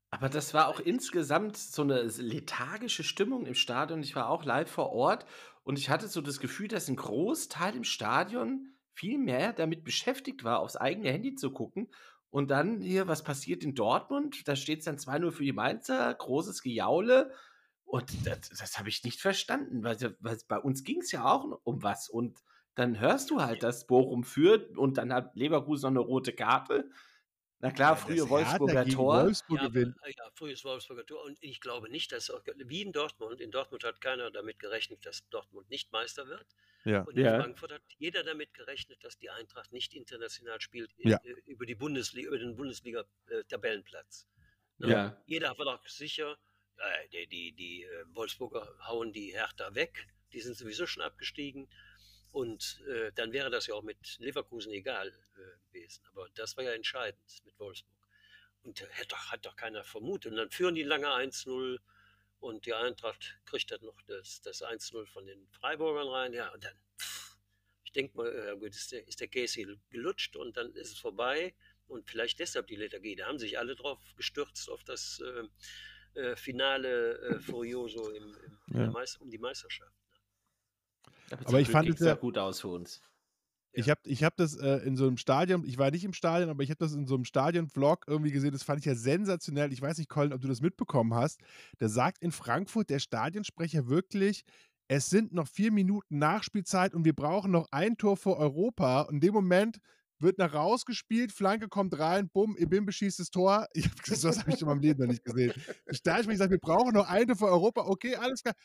[0.10, 4.02] Aber das war auch insgesamt so eine lethargische Stimmung im Stadion.
[4.02, 5.26] Ich war auch live vor Ort
[5.64, 10.44] und ich hatte so das Gefühl, dass ein Großteil im Stadion viel mehr damit beschäftigt
[10.44, 11.90] war, aufs eigene Handy zu gucken.
[12.30, 14.48] Und dann hier, was passiert in Dortmund?
[14.48, 17.32] Da steht es dann 2-0 für die Mainzer, großes Gejaule.
[17.86, 21.60] Und das, das habe ich nicht verstanden, weil, weil bei uns ging es ja auch
[21.64, 22.10] um was.
[22.10, 22.40] Und
[22.74, 26.90] dann hörst du halt, dass Bochum führt und dann hat Leverkusen noch eine rote Karte.
[27.60, 29.24] Na klar, Ja, Hertha Wolfsburger Tor.
[29.24, 29.68] Wolfsburg Ja,
[30.04, 31.24] äh, ja, frühes Wolfsburger Tor.
[31.24, 35.06] Und ich glaube nicht, dass auch, wie in Dortmund, in Dortmund hat keiner damit gerechnet,
[35.06, 36.46] dass Dortmund nicht Meister wird.
[36.84, 37.02] Ja.
[37.04, 37.42] Und in Ja.
[37.42, 41.18] Frankfurt hat jeder damit gerechnet, dass die Eintracht nicht international spielt Ja.
[41.24, 44.28] äh, über, die Bundesliga, über den Bundesliga-Tabellenplatz.
[44.78, 44.90] Ne?
[44.90, 45.24] Ja.
[45.26, 46.38] Jeder war doch sicher,
[46.78, 51.70] äh, die, die, die äh, Wolfsburger hauen die Hertha weg, die sind sowieso schon abgestiegen.
[52.36, 56.04] Und äh, dann wäre das ja auch mit Leverkusen egal äh, gewesen.
[56.12, 57.96] Aber das war ja entscheidend mit Wolfsburg.
[58.64, 60.34] Und äh, hat doch, hat doch keiner vermutet.
[60.34, 61.80] Und dann führen die lange 1-0
[62.42, 66.34] und die Eintracht kriegt dann noch das, das 1-0 von den Freiburgern rein.
[66.34, 67.38] Ja, und dann, pff,
[67.86, 71.00] ich denke mal, ja gut, ist der, ist der Casey gelutscht und dann ist es
[71.00, 71.56] vorbei.
[71.88, 73.16] Und vielleicht deshalb die Lethargie.
[73.16, 78.78] Da haben sich alle drauf gestürzt auf das äh, äh, Finale äh, Furioso im, im,
[78.78, 78.92] Ja.
[78.92, 80.05] Meister, um die Meisterschaft.
[81.32, 83.02] Aber zum ich fand es ja gut aus für uns.
[83.78, 86.50] Ich habe ich hab das äh, in so einem Stadion, ich war nicht im Stadion,
[86.50, 88.54] aber ich habe das in so einem Stadion-Vlog irgendwie gesehen.
[88.54, 89.74] Das fand ich ja sensationell.
[89.74, 91.42] Ich weiß nicht, Colin, ob du das mitbekommen hast.
[91.80, 94.46] Da sagt in Frankfurt der Stadionsprecher wirklich,
[94.88, 99.02] es sind noch vier Minuten Nachspielzeit und wir brauchen noch ein Tor für Europa.
[99.02, 99.80] Und in dem Moment
[100.20, 103.68] wird nach rausgespielt, Flanke kommt rein, bumm, Ibim beschießt das Tor.
[103.74, 105.54] Ich hab, gesagt, das habe ich in meinem Leben noch nicht gesehen.
[105.86, 107.82] Der Stadionsprecher sagt, wir brauchen noch ein Tor für Europa.
[107.82, 108.56] Okay, alles klar.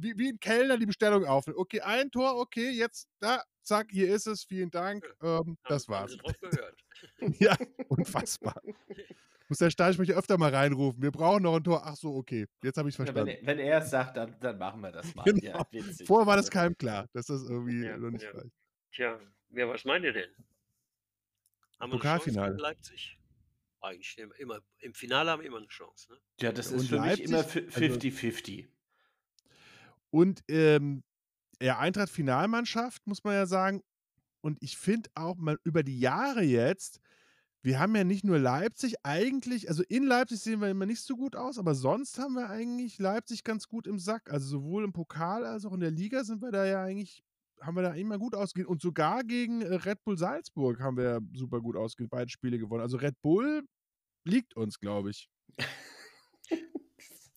[0.00, 1.58] Wie, wie ein Kellner die Bestellung aufnimmt.
[1.58, 5.04] Okay, ein Tor, okay, jetzt, da, zack, hier ist es, vielen Dank.
[5.22, 6.12] Ähm, das war's.
[6.12, 6.76] sie drauf gehört.
[7.40, 7.56] Ja,
[7.88, 8.60] unfassbar.
[9.48, 11.00] Muss der Stadionsprecher öfter mal reinrufen.
[11.02, 11.80] Wir brauchen noch ein Tor.
[11.84, 12.46] Ach so, okay.
[12.62, 13.34] Jetzt habe ich Ja, wenn, verstanden.
[13.40, 15.22] er- wenn er es sagt, dann, dann machen wir das mal.
[15.24, 15.64] Genau.
[15.70, 15.82] Ja.
[16.06, 18.30] Vorher war das keinem klar, dass das irgendwie Ja, noch nicht ja.
[18.32, 18.50] reicht.
[18.92, 19.20] Tja,
[19.50, 20.30] wer, was meint ihr denn?
[21.78, 22.50] Haben wir eine Chance Pokalfinale.
[22.50, 23.18] gegen Leipzig?
[23.80, 26.10] Eigentlich immer, immer, im Finale haben wir immer eine Chance.
[26.12, 26.18] Ne?
[26.40, 28.68] Ja, das Ja, ist und für mich immer Leipzig, fi- also- 50-50.
[30.10, 31.02] Und ähm,
[31.60, 33.82] ja, Eintracht Finalmannschaft, muss man ja sagen.
[34.40, 37.00] Und ich finde auch mal über die Jahre jetzt,
[37.62, 41.16] wir haben ja nicht nur Leipzig, eigentlich, also in Leipzig sehen wir immer nicht so
[41.16, 44.30] gut aus, aber sonst haben wir eigentlich Leipzig ganz gut im Sack.
[44.30, 47.24] Also sowohl im Pokal als auch in der Liga sind wir da ja eigentlich,
[47.60, 48.70] haben wir da immer gut ausgegeben.
[48.70, 52.82] Und sogar gegen äh, Red Bull Salzburg haben wir super gut ausgegeben, beide Spiele gewonnen.
[52.82, 53.66] Also Red Bull
[54.24, 55.28] liegt uns, glaube ich.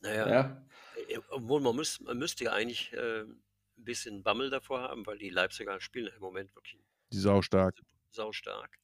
[0.03, 0.65] Naja, Ja.
[1.10, 3.43] Äh, obwohl man, müß, man müsste ja eigentlich äh, ein
[3.76, 6.82] bisschen Bammel davor haben, weil die Leipziger spielen im Moment wirklich
[7.12, 7.76] Die Sau stark.
[8.12, 8.78] saustark.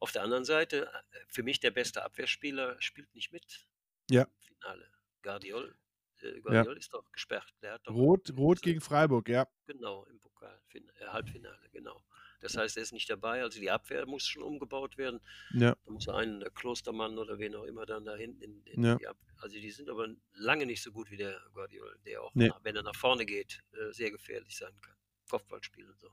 [0.00, 3.68] Auf der anderen Seite, äh, für mich der beste Abwehrspieler spielt nicht mit
[4.10, 4.22] Ja.
[4.22, 4.90] im Finale.
[5.22, 5.76] Guardiol,
[6.20, 7.52] äh, Guardiol ist doch gesperrt.
[7.84, 9.46] Doch Rot, rot gegen Freiburg, ja.
[9.66, 12.04] Genau, im Pokal, äh, Halbfinale, genau.
[12.44, 13.42] Das heißt, er ist nicht dabei.
[13.42, 15.18] Also die Abwehr muss schon umgebaut werden.
[15.54, 15.74] Ja.
[15.86, 18.96] Da muss ein äh, Klostermann oder wen auch immer dann da hinten in, in Ja.
[18.96, 22.34] die Ab Also die sind aber lange nicht so gut wie der Guardiola, der auch,
[22.34, 22.48] Nee.
[22.48, 24.94] nach, wenn er nach vorne geht, äh, sehr gefährlich sein kann.
[25.30, 26.10] Kopfballspiel und so.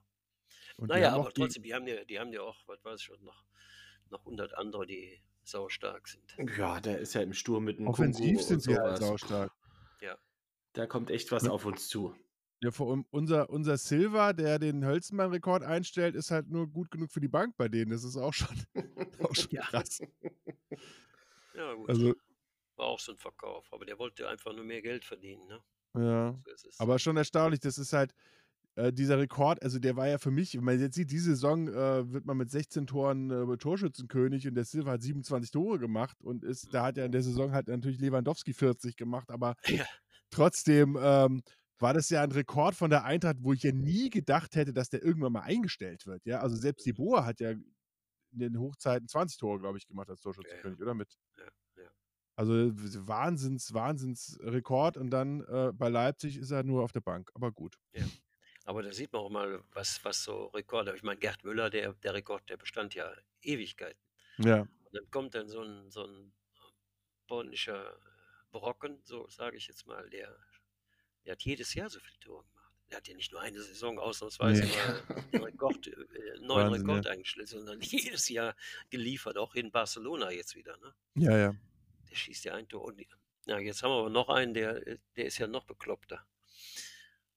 [0.77, 3.05] Und Naja, aber die- trotzdem, die haben ja, die haben ja auch, was weiß ich
[3.07, 3.43] schon, noch,
[4.09, 6.34] noch 100 andere, die saustark sind.
[6.57, 9.51] Ja, der ist ja im Sturm mit einem Offensiv Kungu sind sie halt saustark.
[10.73, 11.51] Da kommt echt was Ja.
[11.51, 12.15] auf uns zu.
[12.64, 17.12] Ja, vor allem unser, unser Silva, der den Hölzmann-Rekord einstellt, ist halt nur gut genug
[17.12, 17.89] für die Bank bei denen.
[17.91, 18.55] Das ist auch schon,
[19.24, 19.62] auch schon Ja.
[19.64, 19.99] krass.
[21.53, 21.89] Ja, gut.
[21.89, 22.14] Also,
[22.78, 23.72] War auch so ein Verkauf.
[23.74, 25.64] Aber der wollte einfach nur mehr Geld verdienen, ne?
[25.97, 26.39] ja.
[26.55, 26.70] So.
[26.78, 28.14] Aber schon erstaunlich, das ist halt
[28.76, 31.68] äh, dieser Rekord, also der war ja für mich, wenn man jetzt sieht, diese Saison
[31.68, 36.24] äh, wird man mit 16 Toren äh, Torschützenkönig und der Silva hat 27 Tore gemacht
[36.24, 39.86] und ist, da hat ja in der Saison halt natürlich Lewandowski 40 gemacht, aber Ja.
[40.32, 41.41] trotzdem ähm,
[41.82, 44.89] war das ja ein Rekord von der Eintracht, wo ich ja nie gedacht hätte, dass
[44.89, 46.25] der irgendwann mal eingestellt wird.
[46.25, 50.09] Ja, also selbst die Boa hat ja in den Hochzeiten 20 Tore, glaube ich, gemacht
[50.09, 51.17] als Torschützenkönig, oder mit?
[51.38, 51.89] Ja, ja.
[52.36, 52.71] Also
[53.07, 57.29] Wahnsinns, Wahnsinns Rekord und dann äh, bei Leipzig ist er nur auf der Bank.
[57.34, 57.77] Aber gut.
[58.65, 60.95] Aber da sieht man auch mal, was, was so Rekorde.
[60.95, 63.11] Ich meine, Gerd Müller, der, der Rekord, der bestand ja
[63.41, 63.99] Ewigkeiten.
[64.38, 64.61] Ja.
[64.61, 66.32] Und dann kommt dann so ein, so ein
[67.27, 67.97] polnischer
[68.51, 70.38] Brocken, so sage ich jetzt mal, der,
[71.26, 72.74] der hat jedes Jahr so viele Tore gemacht.
[72.89, 75.39] Der hat ja nicht nur eine Saison ausnahmsweise Nee.
[75.39, 75.91] mal Rekord, äh,
[76.36, 77.11] einen neuen Wahnsinn, Rekord ja.
[77.11, 78.55] eingestellt, sondern jedes Jahr
[78.89, 80.78] geliefert, auch in Barcelona jetzt wieder.
[80.78, 80.93] Ne?
[81.15, 81.55] Ja, ja.
[82.09, 82.84] Der schießt ja ein Tor.
[82.86, 83.01] Und,
[83.45, 86.26] ja, jetzt haben wir aber noch einen, der, äh, der ist ja noch bekloppter.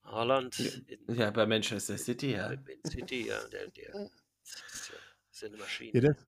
[0.02, 2.50] Haaland in, Ja, bei Manchester City, ja.
[2.50, 4.10] in City, ja, der, der das
[4.74, 4.94] ist, ja,
[5.30, 5.92] ist ja eine Maschine.
[5.94, 6.26] ja das,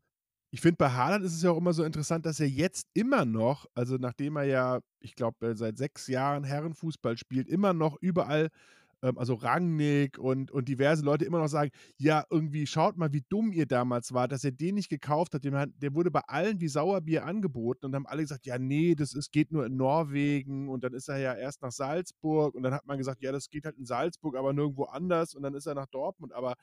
[0.56, 3.26] ich finde, bei Haaland ist es ja auch immer so interessant, dass er jetzt immer
[3.26, 8.48] noch, also nachdem er ja, ich glaube, seit sechs Jahren Herrenfußball spielt, immer noch überall,
[9.02, 13.24] ähm, also Rangnick und, und diverse Leute immer noch sagen, ja, irgendwie schaut mal, wie
[13.28, 16.68] dumm ihr damals war, dass er den nicht gekauft hat- Der wurde bei allen wie
[16.68, 20.84] Sauerbier angeboten und haben alle gesagt, ja, nee, das ist, geht nur in Norwegen und
[20.84, 23.64] dann ist er ja erst nach Salzburg und dann hat man gesagt, ja, das geht
[23.64, 26.32] halt in Salzburg, aber nirgendwo anders und dann ist er nach Dortmund.
[26.32, 26.54] Aber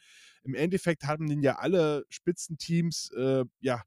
[0.43, 3.81] im Endeffekt haben den ja alle Spitzenteams, äh, ja,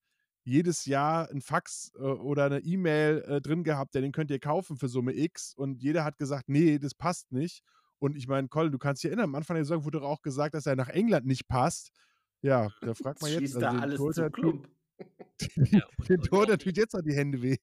[0.45, 4.39] jedes Jahr ein Fax äh, oder eine E-Mail äh, drin gehabt, ja, den könnt ihr
[4.39, 7.63] kaufen für Summe X und jeder hat gesagt, nee, das passt nicht.
[7.99, 10.23] Und ich meine, Colin, du kannst dich erinnern, am Anfang der Saison wurde doch auch
[10.23, 11.93] gesagt, dass er nach England nicht passt.
[12.43, 14.69] Ja, da fragt man jetzt, Schließt also da den alles Torhüter zu tut- Klump.
[16.09, 17.57] Den und Torhüter auch tut jetzt auch die Hände weh.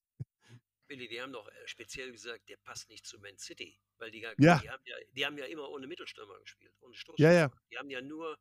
[0.87, 3.79] Billy, die haben doch äh, speziell gesagt, der passt nicht zu Man City.
[3.97, 4.59] Weil die, gar- Ja.
[4.59, 7.15] die, haben, ja, die haben ja immer ohne Mittelstürmer gespielt, ohne Stoß.
[7.19, 7.51] Ja, ja.
[7.71, 8.37] Die haben ja nur,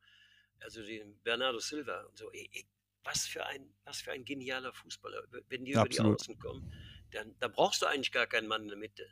[0.61, 2.31] also den Bernardo Silva und so.
[2.33, 2.67] Ey, ey,
[3.05, 5.25] was, für ein, was für ein genialer Fußballer.
[5.49, 6.21] Wenn die über die Absolut.
[6.21, 6.73] Außen kommen,
[7.13, 9.07] dann da brauchst du eigentlich gar keinen Mann in der Mitte.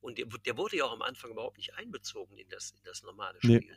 [0.00, 3.02] Und der, der wurde ja auch am Anfang überhaupt nicht einbezogen in das, in das
[3.02, 3.56] normale Nee.
[3.58, 3.76] Spiel.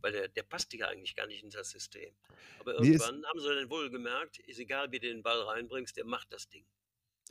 [0.00, 2.12] Weil der, der passte ja eigentlich gar nicht in das System.
[2.60, 5.96] Aber Nee, irgendwann haben sie dann wohl gemerkt, ist egal, wie du den Ball reinbringst,
[5.96, 6.64] der macht das Ding.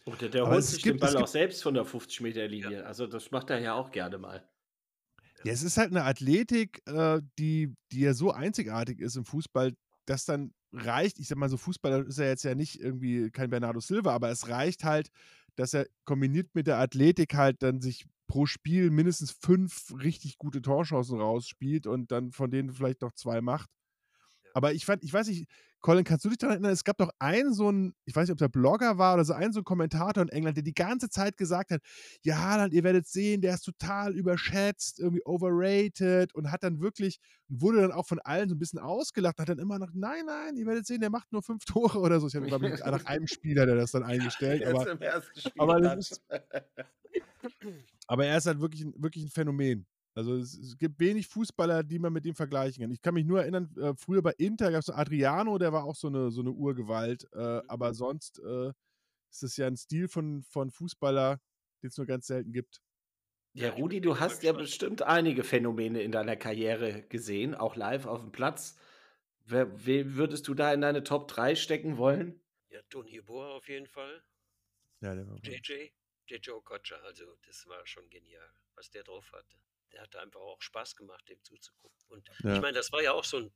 [0.05, 2.85] Oder der Aber holt sich gibt- den Ball auch selbst von der 50-Meter-Linie.
[2.85, 4.47] Also das macht er ja auch gerne mal.
[5.43, 9.73] Ja, es ist halt eine Athletik, äh, die, die ja so einzigartig ist im Fußball,
[10.05, 13.49] dass dann reicht, ich sag mal so, Fußballer ist er jetzt ja nicht irgendwie kein
[13.49, 15.09] Bernardo Silva, aber es reicht halt,
[15.55, 20.59] dass er kombiniert mit der Athletik halt dann sich pro Spiel mindestens fünf richtig gute
[20.59, 23.69] Torchancen rausspielt und dann von denen vielleicht noch zwei macht.
[24.55, 25.47] Aber ich fand, ich weiß nicht,
[25.83, 28.31] Colin, kannst du dich daran erinnern, es gab doch einen so ein, ich weiß nicht,
[28.31, 31.09] ob der Blogger war oder so einen so ein Kommentator in England, der die ganze
[31.09, 31.81] Zeit gesagt hat,
[32.23, 37.19] ja, Haaland, ihr werdet sehen, der ist total überschätzt, irgendwie overrated und hat dann wirklich,
[37.49, 40.55] wurde dann auch von allen so ein bisschen ausgelacht, hat dann immer noch, nein, nein,
[40.55, 42.27] ihr werdet sehen, der macht nur fünf Tore oder so.
[42.27, 42.47] Ich habe,
[42.93, 45.61] nach einem Spieler, der das dann eingestellt, aber, im ersten Spiel.
[45.61, 46.21] aber das
[48.07, 49.85] aber er ist halt wirklich wirklich ein Phänomen.
[50.15, 52.91] Also es, es gibt wenig Fußballer, die man mit ihm vergleichen kann.
[52.91, 55.95] Ich kann mich nur erinnern, äh, früher bei Inter gab es Adriano, der war auch
[55.95, 58.71] so eine, so eine Urgewalt, äh, aber sonst äh,
[59.31, 61.41] ist es ja ein Stil von, von Fußballer,
[61.81, 62.81] den es nur ganz selten gibt.
[63.55, 68.21] Ja, Rudi, du hast ja bestimmt einige Phänomene in deiner Karriere gesehen, auch live auf
[68.21, 68.77] dem Platz.
[69.45, 72.39] Wer, wen würdest du da in deine Top 3 stecken wollen?
[72.69, 74.23] Ja, Toni Boa auf jeden Fall.
[75.01, 75.91] Ja, der war JJ,
[76.27, 79.57] JJ Okocha, also das war schon genial, was der drauf hatte.
[79.93, 82.05] Der hatte einfach auch Spaß gemacht, dem zuzugucken.
[82.09, 82.55] Und Ja.
[82.55, 83.53] ich meine, das war ja auch so ein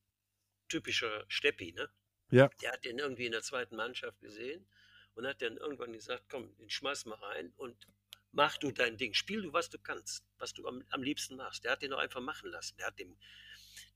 [0.69, 1.89] typischer Steppi, ne?
[2.29, 2.49] Ja.
[2.61, 4.67] Der hat den irgendwie in der zweiten Mannschaft gesehen
[5.15, 7.87] und hat dann irgendwann gesagt, komm, den schmeiß mal rein und
[8.31, 11.63] mach du dein Ding, spiel du, was du kannst, was du am, am liebsten machst.
[11.63, 12.77] Der hat den doch einfach machen lassen.
[12.77, 13.17] Der hat dem,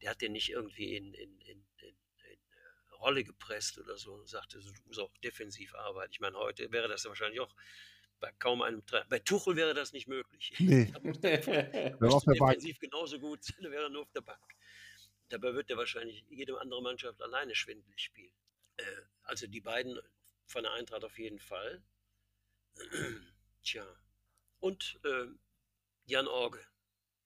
[0.02, 4.14] der hat den nicht irgendwie in, in, in, in, in äh, Rolle gepresst oder so
[4.14, 6.14] und sagte, du musst auch defensiv arbeiten.
[6.14, 7.54] Ich meine, heute wäre das wahrscheinlich auch
[8.22, 9.06] bei kaum einem Trainer.
[9.10, 10.54] Bei Tuchel wäre das nicht möglich.
[10.60, 10.94] Nee.
[11.02, 11.40] Muss der
[12.08, 12.54] auf Bank?
[12.54, 14.56] defensiv genauso gut sein, wäre er nur auf der Bank.
[15.28, 18.34] Dabei wird er wahrscheinlich jede andere Mannschaft alleine schwindelig spielen.
[18.78, 18.84] Äh,
[19.24, 20.00] also die beiden
[20.46, 21.84] von der Eintracht auf jeden Fall.
[23.64, 23.86] Tja.
[24.60, 25.26] Und äh,
[26.06, 26.64] Jan Orge,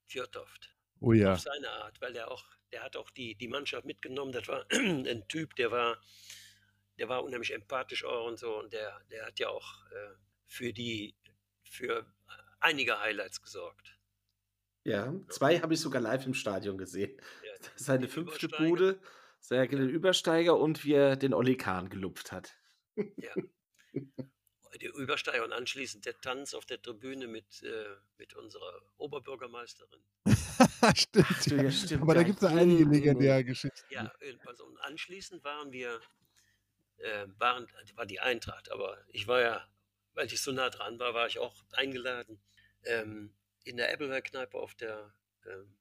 [0.07, 0.73] Fjordhoft.
[1.01, 1.33] Oh ja.
[1.33, 4.31] Auf seine Art, weil der auch, der hat auch die, die Mannschaft mitgenommen.
[4.31, 6.01] Das war ein Typ, der war,
[6.97, 8.59] der war unheimlich empathisch auch und so.
[8.59, 10.15] Und der, der hat ja auch äh,
[10.47, 11.15] für die,
[11.63, 12.05] für
[12.59, 13.97] einige Highlights gesorgt.
[14.83, 17.19] Ja, zwei habe ich sogar live im Stadion gesehen.
[17.43, 18.47] Ja, Seine fünfte.
[18.47, 18.99] Bude,
[19.39, 22.55] sehr den Übersteiger und wie er den Olli Kahn gelupft hat.
[22.95, 23.33] Ja.
[24.81, 30.01] Der Übersteiger und anschließend der Tanz auf der Tribüne mit, äh, mit unserer Oberbürgermeisterin.
[30.95, 31.25] stimmt.
[31.29, 33.85] Ach ja, stimmt, Aber da gibt es ja einige legendäre Geschichten.
[33.89, 34.11] Ja,
[34.45, 36.01] also und anschließend waren wir,
[36.97, 39.67] äh, waren, war die Eintracht, aber ich war ja,
[40.15, 42.41] weil ich so nah dran war, war ich auch eingeladen
[42.83, 45.13] ähm, in der Appleberg-Kneipe auf der,
[45.45, 45.77] ähm,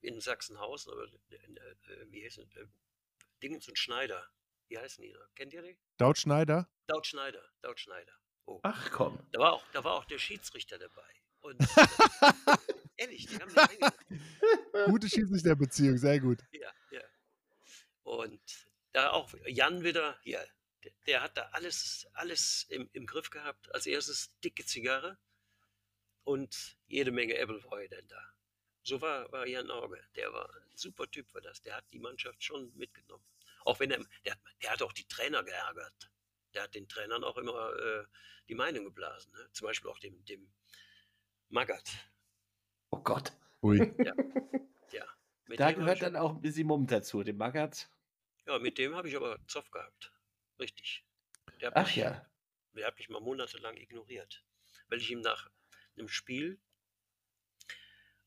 [0.00, 2.66] in Sachsenhausen, aber äh, wie heißt es, äh,
[3.42, 4.28] Dingens und Schneider,
[4.68, 5.20] wie heißen die da?
[5.34, 5.76] Kennt ihr die?
[5.96, 6.68] Daut Schneider?
[6.86, 8.12] Daut Schneider, Daut Schneider.
[8.46, 8.60] Oh.
[8.62, 9.18] Ach komm.
[9.32, 11.08] Da war auch, da war auch der Schiedsrichter dabei.
[11.40, 11.66] Und äh,
[12.96, 14.90] ehrlich, die haben mich eingeladen.
[14.90, 16.40] Gute Schiedsrichterbeziehung, sehr gut.
[16.52, 17.02] Ja, ja.
[18.04, 18.40] Und
[18.92, 20.40] da auch Jan wieder, ja,
[20.84, 23.72] der, der hat da alles, alles im, im Griff gehabt.
[23.74, 25.18] Als erstes dicke Zigarre
[26.24, 28.32] und jede Menge Appleboy denn da.
[28.84, 30.02] So war, war Jan Auge.
[30.16, 31.62] Der war ein super Typ, war das.
[31.62, 33.24] Der hat die Mannschaft schon mitgenommen.
[33.64, 36.10] Auch wenn er, der, hat- der hat auch die Trainer geärgert.
[36.54, 38.04] Der hat den Trainern auch immer äh,
[38.48, 39.32] die Meinung geblasen.
[39.32, 39.48] Ne?
[39.52, 40.52] Zum Beispiel auch dem, dem
[41.48, 41.90] Magath.
[42.90, 43.32] Oh Gott.
[43.62, 43.78] Ui.
[44.92, 45.06] Ja.
[45.46, 47.88] Mit Da dem hab gehört ich- dann auch ein bisschen Mumm dazu, dem Magath.
[48.46, 50.12] Ja, mit dem habe ich aber Zoff gehabt.
[50.62, 51.04] Richtig.
[51.60, 52.24] Der hat, Ach mich, ja.
[52.74, 54.44] der hat mich mal monatelang ignoriert.
[54.88, 55.50] Weil ich ihm nach
[55.96, 56.60] einem Spiel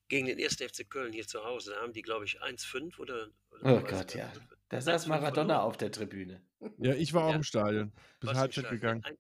[0.08, 0.56] gegen den 1.
[0.62, 4.14] FC Köln hier zu Hause, da haben die, glaube ich, 1-5 oder, oder Oh Gott,
[4.16, 4.32] ja.
[4.70, 5.68] Da saß 1-5 Maradona verloren.
[5.68, 6.46] auf der Tribüne.
[6.78, 7.36] Ja, ich war auch Ja.
[7.38, 7.94] im Stadion.
[8.20, 9.04] Bis Halbzeit gegangen.
[9.04, 9.18] Ein-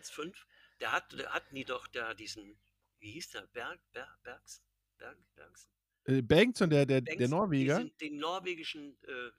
[0.00, 0.34] 1-5.
[0.78, 2.58] Da, hat, hatten die doch da diesen,
[3.00, 3.42] wie hieß der?
[3.48, 4.62] Berg, Berg, Bergs,
[4.98, 5.68] Berg, Bergs,
[6.04, 7.84] Äh, Bengtsson, der, der, der Norweger.
[8.00, 9.30] Den norwegischen äh,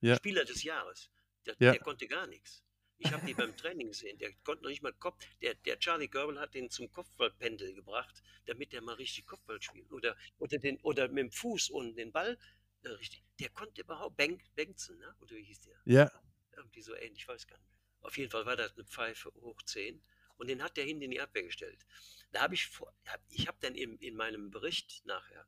[0.00, 0.16] Ja.
[0.16, 1.10] Spieler des Jahres.
[1.46, 1.72] Der, Ja.
[1.72, 2.62] der konnte gar nichts.
[2.98, 4.18] Ich habe die beim Training gesehen.
[4.18, 5.24] Der konnte noch nicht mal Kopf.
[5.40, 9.90] Der, der Charlie Görbel hat den zum Kopfballpendel gebracht, damit der mal richtig Kopfball spielt.
[9.90, 12.38] Oder, oder, den, oder mit dem Fuß und den Ball
[12.82, 13.22] äh, richtig.
[13.38, 14.16] Der konnte überhaupt.
[14.16, 15.14] Benk, Bengtsen, ne?
[15.20, 15.80] oder wie hieß der?
[15.86, 16.10] Ja,
[16.56, 17.70] Irgendwie so ähnlich, ich weiß gar nicht.
[18.02, 20.02] Auf jeden Fall war das eine Pfeife hoch 10
[20.36, 21.84] und den hat der hinten in die Abwehr gestellt.
[22.32, 25.46] Da habe ich vor, hab, ich habe dann in, in meinem Bericht nachher,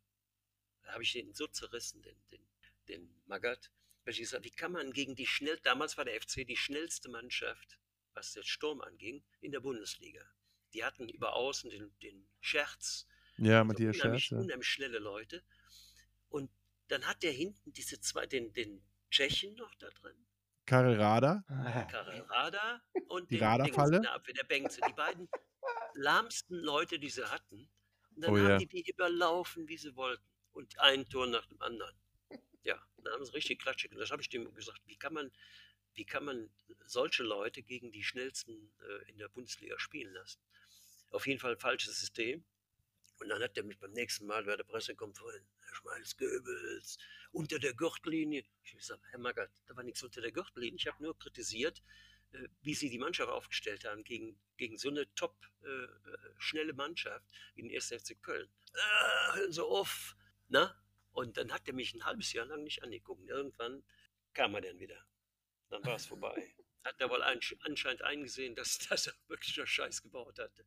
[0.82, 2.47] da habe ich den so zerrissen, den, den,
[2.88, 3.70] den gesagt,
[4.42, 7.78] wie kann man gegen die schnell, damals war der FC die schnellste Mannschaft,
[8.14, 10.24] was den Sturm anging, in der Bundesliga.
[10.74, 14.38] Die hatten über außen den, den Scherz, ja, also Matthias unheimlich, Scherz.
[14.38, 14.44] Ja.
[14.44, 15.42] unheimlich schnelle Leute.
[16.28, 16.50] Und
[16.88, 20.16] dann hat der hinten diese zwei, den, den Tschechen noch da drin.
[20.66, 21.44] Karel Rader.
[21.90, 24.00] Karel Rada und Die den Radarfalle?
[24.00, 24.80] Der Bengtse.
[24.86, 25.28] Die beiden
[25.94, 27.68] lahmsten Leute, die sie hatten.
[28.14, 28.59] Und dann Oh haben ja.
[28.59, 30.24] die die überlaufen, wie sie wollten.
[30.53, 31.94] Und ein Tor nach dem anderen.
[32.62, 33.88] Ja, dann haben sie richtig Klatsche.
[33.88, 34.02] gemacht.
[34.02, 34.80] Das habe ich dem gesagt.
[34.86, 35.32] Wie kann man,
[35.94, 36.50] wie kann man
[36.86, 40.40] solche Leute gegen die schnellsten äh, in der Bundesliga spielen lassen?
[41.10, 42.44] Auf jeden Fall ein falsches System.
[43.20, 46.98] Und dann hat er mich beim nächsten Mal bei der Pressekonferenz, Herr Schmalz Goebbels,
[47.30, 48.44] unter der Gürtellinie.
[48.64, 50.76] Ich habe gesagt, Herr Magath, da war nichts unter der Gürtellinie.
[50.76, 51.82] Ich habe nur kritisiert,
[52.32, 55.88] äh, wie sie die Mannschaft aufgestellt haben gegen, gegen so eine top äh, äh,
[56.38, 57.88] schnelle Mannschaft wie den 1.
[57.88, 58.48] FC Köln.
[58.72, 60.16] Äh, hören Sie auf.
[60.48, 60.82] Na?
[61.12, 63.28] Und dann hat er mich ein halbes Jahr lang nicht angeguckt.
[63.28, 63.84] Irgendwann
[64.32, 65.06] kam er dann wieder.
[65.70, 66.54] Dann war es vorbei.
[66.84, 70.66] Hat er wohl ein, anscheinend eingesehen, dass, dass er wirklich nur Scheiß gebaut hatte.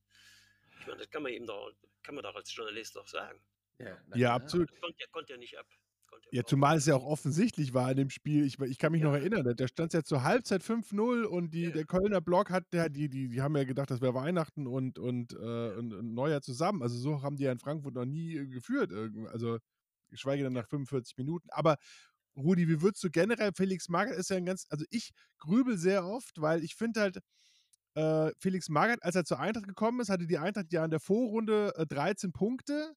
[0.80, 1.72] Ich meine, das kann man ihm doch,
[2.04, 3.42] kann man doch als Journalist doch sagen.
[3.80, 4.72] Ja, Ja, absolut.
[4.72, 5.68] Das konnte, er konnte er nicht ab.
[6.12, 8.46] Er Ja, zumal es ja auch offensichtlich war in dem Spiel.
[8.46, 9.18] Ich, ich kann mich noch Ja.
[9.18, 11.72] erinnern, da stand es ja zur Halbzeit 5-0 und die, Ja.
[11.72, 14.98] der Kölner Block hat, der, die, die, die haben ja gedacht, das wäre Weihnachten und,
[15.00, 16.82] und, äh, und, und Neujahr zusammen.
[16.82, 18.92] Also so haben die ja in Frankfurt noch nie geführt.
[19.28, 19.60] Also
[20.16, 21.50] geschweige denn nach 45 Minuten.
[21.52, 21.78] Aber
[22.36, 26.06] Rudi, wie würdest du generell, Felix Magath ist ja ein ganz, also ich grübel sehr
[26.06, 27.20] oft, weil ich finde halt,
[27.96, 31.00] äh, Felix Magath, als er zur Eintracht gekommen ist, hatte die Eintracht ja in der
[31.00, 32.94] Vorrunde äh, 13 Punkte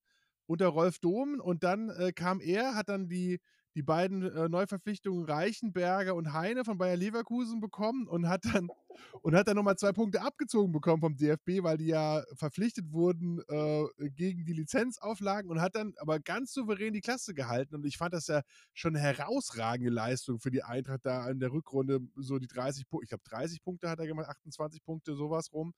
[0.46, 3.40] unter Rolf Dohm und dann äh, kam er, hat dann die,
[3.78, 8.68] die beiden äh, Neuverpflichtungen Reichenberger und Heine von Bayer Leverkusen bekommen und hat dann
[9.22, 13.40] und hat dann nochmal zwei Punkte abgezogen bekommen vom DFB, weil die ja verpflichtet wurden
[13.48, 13.84] äh,
[14.16, 17.76] gegen die Lizenzauflagen und hat dann aber ganz souverän die Klasse gehalten.
[17.76, 18.42] Und ich fand das ja
[18.74, 23.04] schon eine herausragende Leistung für die Eintracht da in der Rückrunde so die 30 Punkte,
[23.04, 25.72] ich glaube 30 Punkte hat er gemacht, 28 Punkte sowas rum.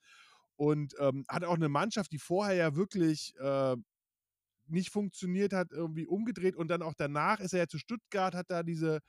[0.57, 3.76] Und ähm, hat auch eine Mannschaft, die vorher ja wirklich äh,
[4.70, 8.50] nicht funktioniert hat, irgendwie umgedreht und dann auch danach ist er ja zu Stuttgart, hat
[8.50, 9.00] da diese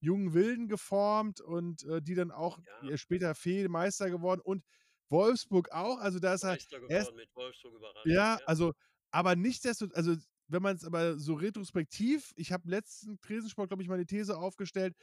[0.00, 2.92] jungen Wilden geformt und äh, die dann auch Ja.
[2.96, 4.64] später Fee-Meister geworden und
[5.10, 5.98] Wolfsburg auch.
[5.98, 7.98] Also da ist er, Meister er geworden mit Wolfsburg überrascht.
[8.04, 8.72] ja, also,
[9.10, 10.16] aber nichtsdestotrotz, also
[10.48, 14.36] wenn man es aber so retrospektiv, ich habe letzten Tresensport, glaube ich, mal die These
[14.36, 14.94] aufgestellt,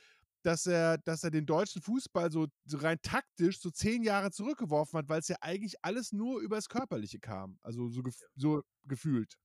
[0.43, 5.09] dass er, dass er den deutschen Fußball so, rein taktisch so zehn Jahre zurückgeworfen hat,
[5.09, 7.57] weil es ja eigentlich alles nur übers Körperliche kam.
[7.63, 9.35] Also so, gef so gefühlt.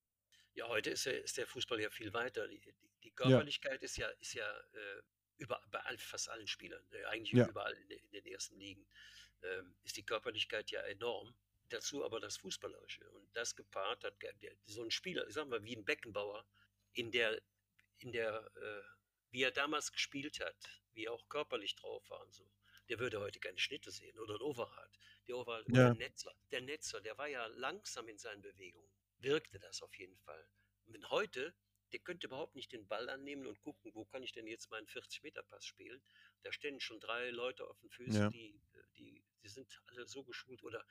[0.56, 2.48] Ja, heute ist, der- ist der Fußball ja viel weiter.
[2.48, 5.02] Die, die, die Körperlichkeit ist ja, ist ja äh,
[5.36, 7.46] über, bei all, fast allen Spielern, äh, eigentlich Ja.
[7.46, 8.86] überall in, den- in den ersten Ligen,
[9.42, 11.34] ähm, ist die Körperlichkeit ja enorm.
[11.68, 13.08] Dazu aber das Fußballerische.
[13.10, 16.46] Und das gepaart hat der, so ein Spieler, ich sag mal, wie ein Beckenbauer,
[16.94, 17.42] in der,
[17.98, 18.82] in der, äh,
[19.30, 20.56] wie er damals gespielt hat,
[20.94, 22.50] wie er auch körperlich drauf war und so.
[22.88, 24.96] Der würde heute keine Schnitte sehen oder ein Overhard.
[25.28, 25.74] Der Overhard Ja.
[25.92, 26.34] der Netzer.
[26.52, 28.88] Der Netzer, der war ja langsam in seinen Bewegungen.
[29.18, 30.48] Wirkte das auf jeden Fall.
[30.86, 31.54] Und wenn heute,
[31.92, 34.86] der könnte überhaupt nicht den Ball annehmen und gucken, wo kann ich denn jetzt meinen
[34.86, 36.02] 40-Meter-Pass spielen.
[36.42, 38.30] Da stehen schon drei Leute auf den Füßen, Ja.
[38.30, 38.60] die,
[38.98, 40.62] die, die sind alle so geschult.
[40.62, 40.84] Oder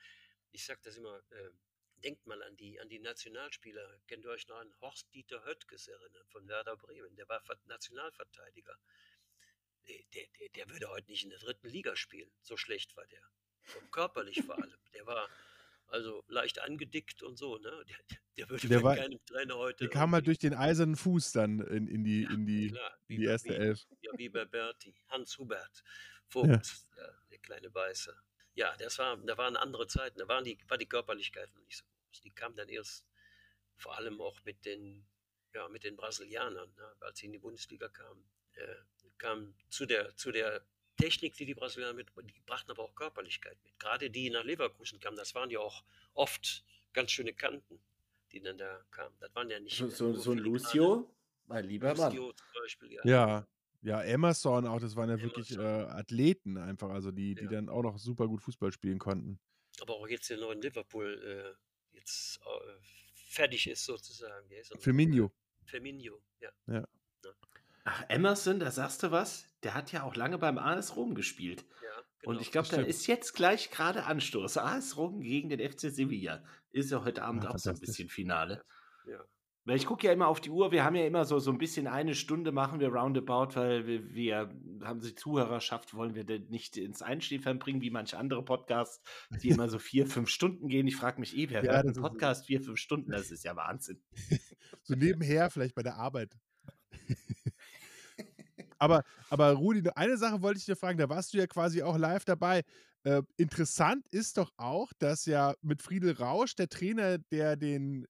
[0.52, 1.50] ich sage das immer, äh,
[2.02, 4.00] denkt mal an die, an die Nationalspieler.
[4.06, 7.14] Kennt ihr euch noch an Horst-Dieter Höttges erinnern von Werder Bremen?
[7.16, 8.78] Der war Ver- Nationalverteidiger.
[9.88, 12.30] Der, der, der, der würde heute nicht in der dritten Liga spielen.
[12.42, 13.22] So schlecht war der.
[13.80, 14.78] Und körperlich vor allem.
[14.94, 15.28] Der war
[15.88, 17.58] also leicht angedickt und so.
[17.58, 17.70] Ne?
[17.88, 17.96] Der,
[18.38, 19.84] der würde Der war- keinem Trainer heute.
[19.84, 22.68] Der kam halt irgendwie- durch den eisernen Fuß dann in, in die, Ja, in die,
[22.70, 23.86] klar, in die bei- erste wie, Elf.
[24.02, 24.94] Ja, wie bei Berti.
[25.08, 25.82] Hans Hubert
[26.28, 26.48] Vogt,
[26.96, 27.08] ja.
[27.30, 28.16] der kleine Weiße.
[28.54, 30.18] Ja, das war, da waren andere Zeiten.
[30.18, 32.20] Da waren die, war die Körperlichkeit noch nicht so groß.
[32.22, 33.06] Die kam dann erst
[33.76, 35.06] vor allem auch mit den,
[35.54, 38.24] ja, mit den Brasilianern, ne, als sie in die Bundesliga kamen.
[38.54, 38.74] Äh,
[39.18, 40.66] kam zu der, zu der
[40.96, 43.78] Technik, die die Brasilianer mit, die brachten aber auch Körperlichkeit mit.
[43.78, 45.84] Gerade die nach Leverkusen kamen, das waren ja auch
[46.14, 47.78] oft ganz schöne Kanten,
[48.32, 49.14] die dann da kamen.
[49.20, 50.38] Das waren ja nicht So, so, so ein.
[50.38, 51.14] Lucio,
[51.46, 52.12] mein lieber Mann.
[52.14, 53.00] Lucio zum Beispiel, ja.
[53.04, 53.46] Ja,
[53.82, 55.90] ja, Emerson auch, das waren ja wirklich äh, Emerson.
[55.92, 57.50] Athleten einfach, also die, die Ja.
[57.50, 59.38] dann auch noch super gut Fußball spielen konnten.
[59.80, 61.54] aber auch jetzt der neue Liverpool
[61.92, 62.74] äh, jetzt äh,
[63.14, 64.48] fertig ist sozusagen.
[64.78, 65.30] Firmino.
[65.66, 66.84] Firmino, ja.
[67.88, 69.46] Ach, Emerson, da sagst du was?
[69.62, 71.64] Der hat ja auch lange beim AS Rom gespielt.
[71.82, 71.88] ja
[72.24, 72.40] Und genau.
[72.40, 74.58] ich glaube, da ist jetzt gleich gerade Anstoß.
[74.58, 76.42] AS Rom gegen den FC Sevilla.
[76.72, 78.64] Ist ja heute Abend Ah, auch so ein bisschen Finale.
[79.06, 79.24] ja.
[79.68, 80.70] Weil ich gucke ja immer auf die Uhr.
[80.70, 84.14] Wir haben ja immer so, so ein bisschen eine Stunde machen wir roundabout, weil wir,
[84.14, 84.48] wir
[84.84, 89.02] haben die Zuhörerschaft, wollen wir denn nicht ins Einschläfern bringen, wie manche andere Podcasts,
[89.42, 90.86] die immer so vier, fünf Stunden gehen.
[90.86, 93.10] Ich frage mich eh, wer Ja, hört einen Podcast vier, fünf Stunden?
[93.10, 94.00] Das ist ja Wahnsinn.
[94.84, 96.36] So nebenher vielleicht bei der Arbeit.
[98.78, 101.96] aber, aber Rudi, eine Sache wollte ich dir fragen, da warst du ja quasi auch
[101.96, 102.62] live dabei.
[103.04, 108.06] Äh, interessant ist doch auch, dass ja mit Friedel Rausch, der Trainer, der den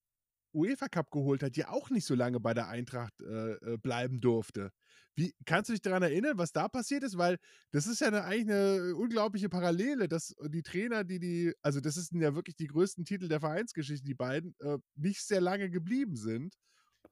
[0.54, 4.20] UEFA Cup geholt hat, ja auch nicht so lange bei der Eintracht äh, äh, bleiben
[4.20, 4.70] durfte.
[5.14, 7.18] Wie, kannst du dich daran erinnern, was da passiert ist?
[7.18, 7.38] Weil
[7.72, 11.94] das ist ja eine, eigentlich eine unglaubliche Parallele, dass die Trainer, die die, also das
[11.94, 16.16] sind ja wirklich die größten Titel der Vereinsgeschichte, die beiden, äh, nicht sehr lange geblieben
[16.16, 16.54] sind,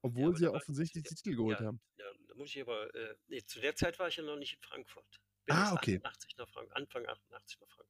[0.05, 1.81] obwohl sie ja war- offensichtlich die Titel geholt ja, haben.
[1.97, 4.53] Ja, da muss ich aber, äh, nee, zu der Zeit war ich ja noch nicht
[4.53, 5.19] in Frankfurt.
[5.45, 5.97] Bin Ah, okay.
[5.97, 7.87] 88 nach Frankfurt, Anfang 88 nach Frankfurt.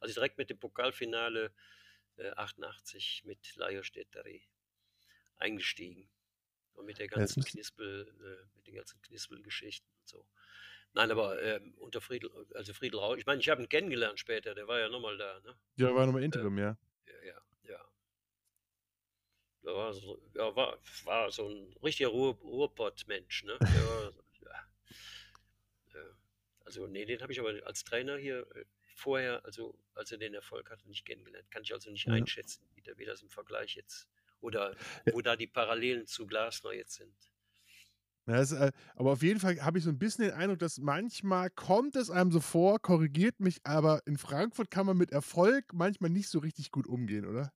[0.00, 1.52] Also direkt mit dem Pokalfinale
[2.16, 4.46] äh, 88 mit Lajos Städteri
[5.38, 6.08] eingestiegen.
[6.74, 10.26] Und mit der ganzen Knispel, äh, mit den ganzen Knispelgeschichten und so.
[10.92, 14.54] Nein, aber ähm, unter Friedel, also Friedel Rausch, ich meine, ich habe ihn kennengelernt später,
[14.54, 15.58] der war ja nochmal da, ne?
[15.76, 16.78] Ja, war nochmal Interim, ja.
[17.06, 17.40] Ja, ja,
[19.68, 23.60] Da war so, ja, war, war so ein richtiger Ruhr, Ruhrpott-Mensch, ne?
[23.70, 24.12] Der war,
[24.42, 26.00] ja.
[26.60, 28.64] Also, nee, den habe ich aber als Trainer hier äh,
[28.94, 31.50] vorher, also als er den Erfolg hatte, nicht kennengelernt.
[31.50, 32.12] Kann ich also nicht Ja.
[32.12, 34.08] einschätzen, wie, der, wie das im Vergleich jetzt
[34.40, 34.76] oder
[35.08, 37.14] wo da die Parallelen zu Glasner jetzt sind.
[38.26, 40.78] Ja, das, äh, aber auf jeden Fall habe ich so ein bisschen den Eindruck, dass
[40.78, 45.72] manchmal kommt es einem so vor, korrigiert mich, aber in Frankfurt kann man mit Erfolg
[45.72, 47.52] manchmal nicht so richtig gut umgehen, oder?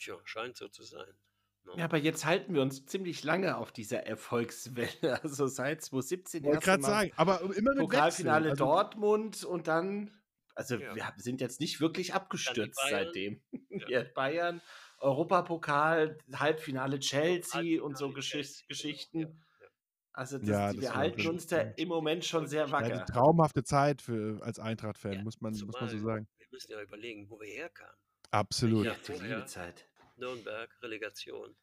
[0.00, 1.16] Tja, scheint so zu sein.
[1.64, 1.72] Ne?
[1.76, 4.90] Ja, aber jetzt halten wir uns ziemlich lange auf dieser Erfolgswelle.
[5.22, 8.50] Also seit 2017 Wollte gerade sagen, aber immer mit Pokalfinale.
[8.50, 10.10] Also, Dortmund und dann,
[10.54, 10.94] also Ja.
[10.94, 13.04] wir sind jetzt nicht wirklich abgestürzt Bayern.
[13.06, 13.42] seitdem.
[13.88, 14.00] Ja.
[14.00, 14.04] Ja.
[14.14, 14.60] Bayern,
[14.98, 19.18] Europapokal, Halbfinale Chelsea und so Halbfinale Geschicht Chelsea, genau, Geschichten.
[19.20, 19.68] ja, ja.
[20.12, 23.04] Also das, Ja, das wir halten uns da im Moment schon sehr Ja, wacker.
[23.06, 26.26] die traumhafte Zeit für, als Eintracht-Fan, Ja, muss, man, muss man so sagen.
[26.38, 27.94] Wir müssen ja überlegen, wo wir herkamen.
[28.32, 28.84] Absolut.
[28.86, 28.96] ja,
[29.26, 29.88] Ja, die Zeit.
[30.20, 31.56] Nürnberg, Relegation.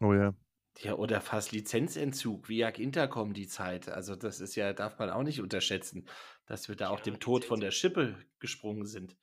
[0.00, 0.34] Oh ja.
[0.78, 3.88] Ja, oder fast Lizenzentzug, Viag Intercom die Zeit.
[3.88, 6.08] Also das ist ja, darf man auch nicht unterschätzen,
[6.46, 9.16] dass wir da auch Ja, dem Tod von der Schippe gesprungen sind.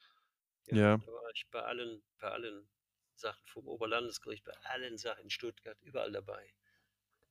[0.67, 0.97] Ja.
[0.97, 2.69] Da war ich bei allen, bei allen
[3.15, 6.53] Sachen vom Oberlandesgericht, bei allen Sachen in Stuttgart, überall dabei.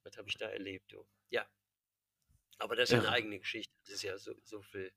[0.02, 1.06] Was habe ich da erlebt, du?
[1.30, 1.46] Ja.
[2.58, 3.12] Aber das ist ja eine Ja.
[3.12, 3.72] eigene Geschichte.
[3.84, 4.92] Das ist ja so, so viel.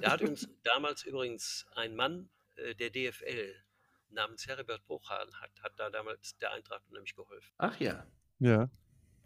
[0.00, 3.54] Da hat uns damals übrigens ein Mann äh, der DFL
[4.10, 7.54] namens Heribert Bruchhahn hat, hat da damals der Eintracht unheimlich geholfen.
[7.58, 8.06] Ach ja.
[8.38, 8.70] Ja.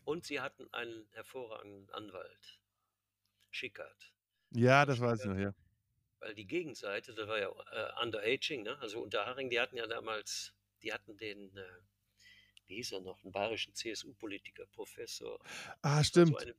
[0.04, 2.58] Und sie hatten einen hervorragenden Anwalt,
[3.50, 4.12] Schickert.
[4.50, 5.54] Ja, das weiß ich noch, ja.
[6.18, 8.78] Weil die Gegenseite, das war ja äh, Underaging, ne?
[8.80, 11.64] also Unterhaching, die hatten ja damals, die hatten den, äh,
[12.66, 15.40] wie hieß er noch, einen bayerischen CSU-Politiker, Professor.
[15.82, 16.40] Ah, so stimmt.
[16.40, 16.54] eine,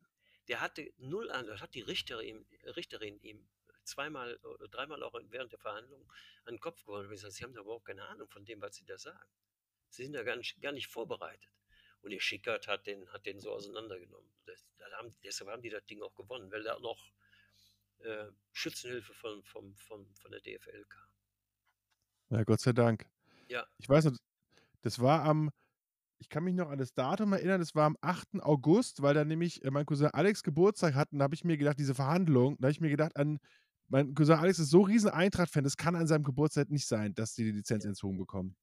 [0.47, 2.45] der hatte null an, das hat die Richterin,
[2.76, 3.47] Richterin ihm
[3.86, 6.01] zweimal oder dreimal auch während der Verhandlung
[6.45, 8.75] an den Kopf geworfen und gesagt, Sie haben da überhaupt keine Ahnung von dem, was
[8.75, 9.29] Sie da sagen.
[9.89, 11.49] Sie sind da gar nicht, gar nicht vorbereitet.
[12.01, 14.29] Und ihr Schickert hat den, hat den so auseinandergenommen.
[14.45, 17.13] Das, da haben, deshalb haben die das Ding auch gewonnen, weil da noch
[17.99, 21.09] äh, Schützenhilfe von, von, von, von der DFL kam.
[22.29, 23.07] Ja, Gott sei Dank.
[23.47, 23.65] Ja.
[23.77, 24.17] Ich weiß noch,
[24.81, 25.51] das war am,
[26.17, 28.41] ich kann mich noch an das Datum erinnern, das war am 8.
[28.41, 31.79] August, weil da nämlich äh, mein Cousin Alex Geburtstag hatten, da habe ich mir gedacht,
[31.79, 33.39] diese Verhandlung, da habe ich mir gedacht, an,
[33.88, 37.34] mein Cousin Alex ist so riesen Eintracht-Fan, das kann an seinem Geburtstag nicht sein, dass
[37.36, 38.55] die die Lizenz entzogen bekommen.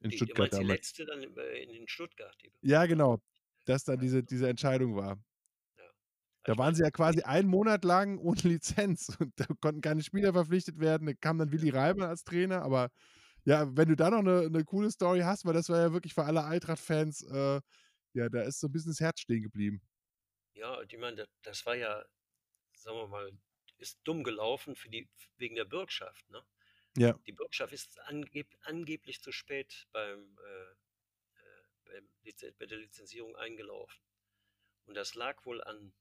[0.00, 0.78] In Die, Stuttgart meinst die damals.
[0.78, 2.36] letzte dann in, äh, in Stuttgart?
[2.42, 3.22] Die, Ja, genau.
[3.66, 4.26] Dass dann Ja, diese, genau.
[4.26, 5.22] diese Entscheidung war.
[6.44, 10.02] Da Ich waren sie ja quasi einen Monat lang ohne Lizenz und da konnten keine
[10.02, 11.06] Spieler verpflichtet werden.
[11.06, 12.90] Da kam dann Willi Reimann als Trainer, aber
[13.44, 16.14] ja, wenn du da noch eine, eine coole Story hast, weil das war ja wirklich
[16.14, 17.60] für alle Eintracht-Fans, äh,
[18.14, 19.82] ja, da ist so ein bisschen das Herz stehen geblieben.
[20.54, 22.04] Ja, ich meine, das, das war ja,
[22.74, 23.32] sagen wir mal,
[23.80, 26.28] ist dumm gelaufen für die, wegen der Bürgschaft.
[26.30, 26.44] Ne?
[26.96, 27.12] Ja.
[27.26, 34.00] Die Bürgschaft ist angeb, angeblich zu spät beim, äh, äh, bei der Lizenzierung eingelaufen.
[34.86, 35.92] Und das lag wohl an,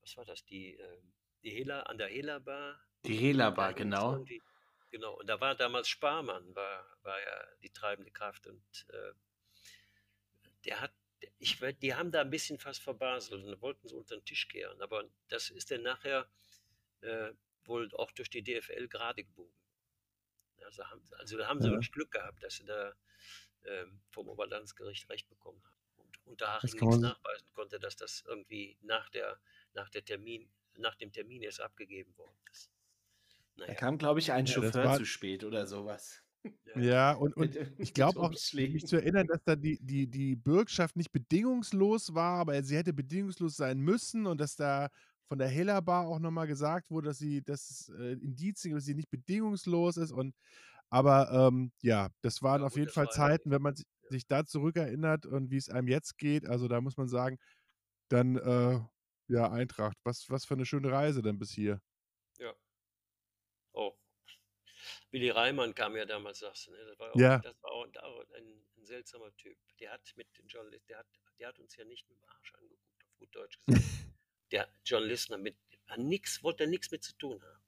[0.00, 1.02] was war das, die, äh,
[1.42, 2.80] die Hela, an der Hela-Bar.
[3.04, 4.24] Die Hela-Bar, genau.
[4.90, 9.12] Genau, und da war damals Sparmann, war, war ja die treibende Kraft und äh,
[10.64, 10.92] der hat,
[11.38, 14.82] ich, die haben da ein bisschen fast verbaselt und wollten so unter den Tisch kehren,
[14.82, 16.28] aber das ist dann nachher
[17.02, 17.32] äh,
[17.64, 19.52] wohl auch durch die DFL gerade gebogen.
[20.64, 21.72] Also, haben, also da haben sie Ja.
[21.72, 22.92] wirklich Glück gehabt, dass sie da
[23.64, 25.76] ähm, vom Oberlandesgericht Recht bekommen haben.
[25.96, 29.38] Und Unterhaching nichts nachweisen konnte, dass das irgendwie nach, der,
[29.74, 30.48] nach, der Termin,
[30.78, 32.70] nach dem Termin erst abgegeben worden ist.
[33.56, 36.22] Da Naja, kam, glaube ich, ein Ja, Chauffeur war- zu spät oder sowas.
[36.74, 40.36] Ja, und, und Mit- ich glaube auch, mich zu erinnern, dass da die, die, die
[40.36, 44.88] Bürgschaft nicht bedingungslos war, aber sie hätte bedingungslos sein müssen und dass da
[45.30, 48.84] von der Hella Bar auch nochmal gesagt wurde, dass sie, dass es äh, Indizien, dass
[48.86, 50.36] sie nicht bedingungslos ist und
[50.90, 53.76] aber ähm, ja, das waren Ja, auf jeden das Fall Zeiten, wenn man
[54.08, 57.38] sich da zurückerinnert und wie es einem jetzt geht, also da muss man sagen,
[58.08, 58.80] dann äh,
[59.28, 61.80] ja, Eintracht, was, was für eine schöne Reise dann bis hier.
[62.38, 62.54] Ja.
[63.74, 63.98] Auch.
[65.12, 66.84] Willi Reimann kam ja damals, sagst du, ne?
[66.86, 67.42] Das war auch, Ja.
[67.42, 69.58] das war auch, auch ein, ein seltsamer Typ.
[69.78, 71.08] Der hat mit den Journalisten, der hat,
[71.38, 73.86] der hat uns ja nicht mit dem Arsch angeguckt, auf gut Deutsch gesagt.
[74.50, 77.60] der Journalisten damit hat nix, wollte nichts mit zu tun haben.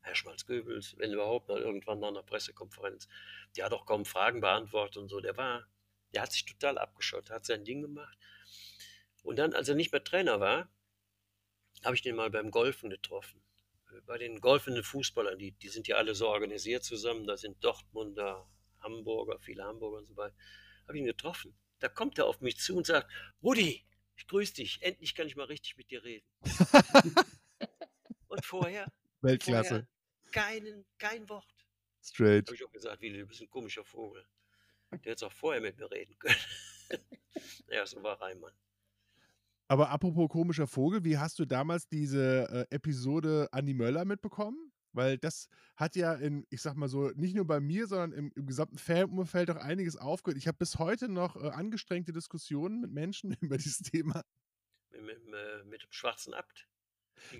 [0.00, 3.08] Herr Schmalz-Goebbels, wenn überhaupt mal irgendwann nach einer Pressekonferenz,
[3.56, 5.20] der hat auch kaum Fragen beantwortet und so.
[5.20, 5.66] Der war,
[6.14, 8.18] der hat sich total abgeschottet, hat sein Ding gemacht.
[9.22, 10.70] Und dann, als er nicht mehr Trainer war,
[11.84, 13.42] habe ich den mal beim Golfen getroffen.
[14.06, 18.48] Bei den golfenden Fußballern, die, die sind ja alle so organisiert zusammen, da sind Dortmunder,
[18.80, 20.34] Hamburger, viele Hamburger und so weiter.
[20.86, 21.54] Habe ich ihn getroffen.
[21.80, 23.10] Da kommt er auf mich zu und sagt,
[23.42, 23.84] Rudi,
[24.18, 26.26] ich grüße dich, endlich kann ich mal richtig mit dir reden.
[28.28, 28.92] und vorher,
[29.22, 29.68] Weltklasse.
[29.68, 29.88] vorher
[30.30, 31.46] keinen, kein Wort.
[32.02, 32.46] Straight.
[32.46, 34.24] Habe ich auch gesagt, Willi, du bist ein komischer Vogel.
[34.90, 36.36] Der hätte auch vorher mit mir reden können.
[37.68, 38.52] ja, so war Reimann.
[39.68, 44.67] Aber apropos komischer Vogel, wie hast du damals diese äh, Episode Andi Möller mitbekommen?
[44.98, 48.32] Weil das hat ja in, ich sag mal so, nicht nur bei mir, sondern im,
[48.34, 50.36] im gesamten Fanumfeld auch einiges aufgehört.
[50.36, 54.24] Ich habe bis heute noch äh, angestrengte Diskussionen mit Menschen über dieses Thema.
[54.90, 56.66] Mit, mit, äh, mit dem schwarzen Abt.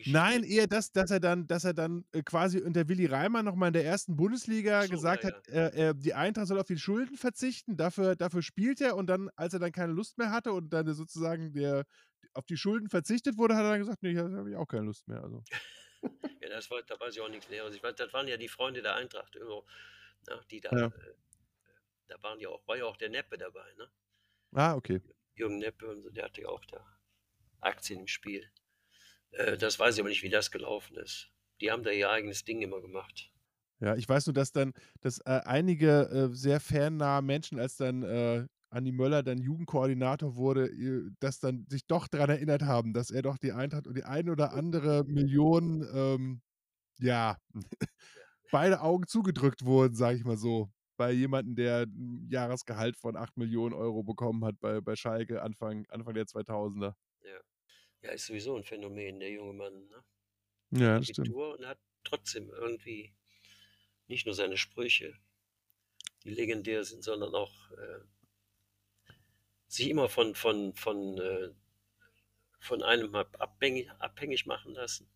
[0.06, 3.68] Nein, eher das, dass er dann, dass er dann äh, quasi unter Willi Reimann nochmal
[3.68, 7.16] in der ersten Bundesliga so, gesagt ja, hat, äh, die Eintracht soll auf die Schulden
[7.16, 10.72] verzichten, dafür, dafür spielt er und dann, als er dann keine Lust mehr hatte und
[10.72, 11.86] dann sozusagen der
[12.34, 14.84] auf die Schulden verzichtet wurde, hat er dann gesagt, nee, da habe ich auch keine
[14.84, 15.24] Lust mehr.
[15.24, 15.42] Also.
[16.40, 17.74] Ja, das war, da weiß ich auch nichts Näheres.
[17.74, 19.62] Ich weiß, das waren ja die Freunde der Eintracht, immer,
[20.26, 20.86] na, die da, Ja.
[20.86, 21.14] äh,
[22.08, 23.90] da waren ja auch, war ja auch der Neppe dabei, ne?
[24.54, 25.00] Ah, okay.
[25.36, 26.84] Jürgen Neppe und so, der hatte ja auch da
[27.60, 28.50] Aktien im Spiel.
[29.32, 31.30] Äh, das weiß ich aber nicht, wie das gelaufen ist.
[31.60, 33.32] Die haben da ihr eigenes Ding immer gemacht.
[33.80, 38.02] Ja, ich weiß nur, dass dann, dass äh, einige äh, sehr fernnahe Menschen, als dann
[38.02, 43.10] äh, Andi Möller dann Jugendkoordinator wurde, äh, dass dann sich doch daran erinnert haben, dass
[43.10, 46.42] er doch die Eintracht und die ein oder andere Million, ähm,
[46.98, 47.38] ja,
[48.50, 50.70] beide Augen zugedrückt wurden, sage ich mal so.
[50.98, 55.86] bei jemandem, der ein Jahresgehalt von 8 Millionen Euro bekommen hat bei, bei Schalke Anfang,
[55.90, 56.94] Anfang der 2000er.
[57.22, 57.40] Ja.
[58.02, 59.88] ja, ist sowieso ein Phänomen, der junge Mann.
[59.88, 60.04] Ne?
[60.80, 61.30] Ja, das stimmt.
[61.30, 63.14] Und hat trotzdem irgendwie
[64.08, 65.14] nicht nur seine Sprüche,
[66.24, 68.00] die legendär sind, sondern auch äh,
[69.68, 71.50] sich immer von, von, von, äh,
[72.60, 75.08] von einem abhängig, abhängig machen lassen.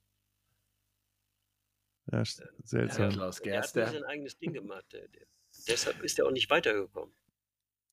[2.11, 2.25] Ja, Ja,
[2.65, 3.11] seltsam.
[3.11, 4.85] Klaus Der hat Gerst, der, sein eigenes Ding gemacht.
[4.93, 5.27] Der, der,
[5.67, 7.15] deshalb ist er auch nicht weitergekommen.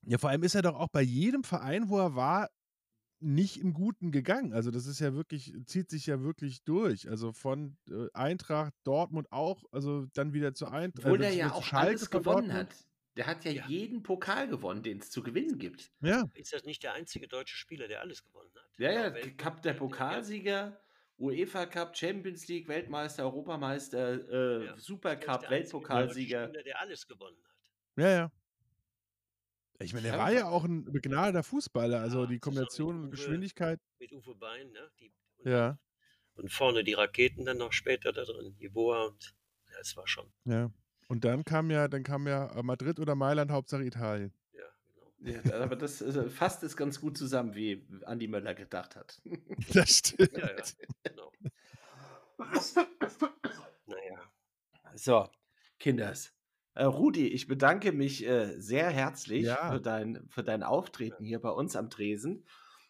[0.03, 2.49] Ja, vor allem ist er doch auch bei jedem Verein, wo er war,
[3.21, 4.53] nicht im Guten gegangen.
[4.53, 7.09] Also das ist ja wirklich, zieht sich ja wirklich durch.
[7.09, 11.05] Also von äh, Eintracht, Dortmund auch, also dann wieder zu Eintracht.
[11.05, 12.69] obwohl er ja auch alles gewonnen hat.
[13.19, 13.67] Der hat ja, Ja.
[13.67, 15.91] jeden Pokal gewonnen, den es zu gewinnen gibt.
[15.99, 18.69] Ja, Ist das nicht der einzige deutsche Spieler, der alles gewonnen hat?
[18.77, 20.79] Ja, ja, Auch Welt- Cup der Pokalsieger,
[21.17, 24.29] UEFA Cup, Champions League, Weltmeister, Europameister,
[24.61, 24.77] äh, Ja.
[24.77, 26.47] Super Er ist Cup, der einzige Weltpokalsieger.
[26.47, 27.57] Spieler, der alles gewonnen hat.
[27.97, 28.31] ja, ja.
[29.81, 31.99] Ich meine, er Ja, war ja auch ein begnadeter Fußballer.
[31.99, 33.09] Also Ja, die Kombination und Uwe.
[33.11, 33.81] Geschwindigkeit.
[33.99, 34.89] Mit Uwe Bein, ne?
[34.99, 35.77] Die, und, Ja,
[36.35, 39.35] und vorne die Raketen dann noch später da drin, Jeboa und
[39.71, 40.71] ja, es war schon, ja.
[41.09, 44.31] Und dann kam ja, dann kam ja äh, Madrid oder Mailand, Hauptsache Italien.
[45.21, 45.55] ja, genau.
[45.63, 49.21] Aber das äh, fasst es ganz gut zusammen, wie Andi Möller gedacht hat.
[49.73, 50.37] Das stimmt.
[50.37, 50.63] Ja, ja,
[51.03, 51.31] genau.
[53.87, 54.31] Naja,
[54.95, 55.27] So,
[55.79, 56.33] Kinders.
[56.75, 59.71] Äh, Rudi, ich bedanke mich äh, sehr herzlich Ja.
[59.71, 62.45] für, dein, für dein Auftreten hier bei uns am Tresen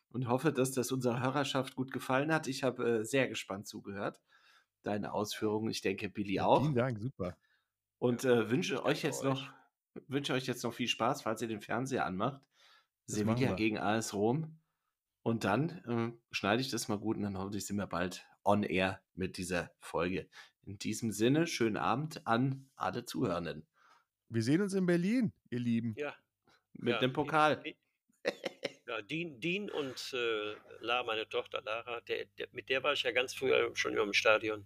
[0.10, 2.48] und hoffe, dass das unserer Hörerschaft gut gefallen hat.
[2.48, 4.22] Ich habe äh, sehr gespannt zugehört.
[4.84, 6.62] Deine Ausführungen, ich denke, Billy auch.
[6.62, 7.36] Vielen Dank, super.
[8.00, 9.26] Und äh, wünsche Ich euch jetzt euch.
[9.26, 9.54] noch
[10.08, 12.42] wünsche euch jetzt noch viel Spaß, falls ihr den Fernseher anmacht.
[13.08, 14.60] Das Sevilla gegen AS Rom.
[15.24, 18.64] Und dann äh, schneide ich das mal gut und dann hoffentlich sind wir bald on
[18.64, 20.30] air mit dieser Folge.
[20.64, 23.68] In diesem Sinne, schönen Abend an alle Zuhörenden.
[24.30, 25.96] Wir sehen uns in Berlin, ihr Lieben.
[25.98, 26.16] ja.
[26.74, 27.64] Mit ja, dem Pokal.
[28.88, 33.04] Ja, Dean, Dean und äh, Lara, meine Tochter Lara, der, der, mit der war ich
[33.04, 34.66] ja ganz früher schon immer im Stadion.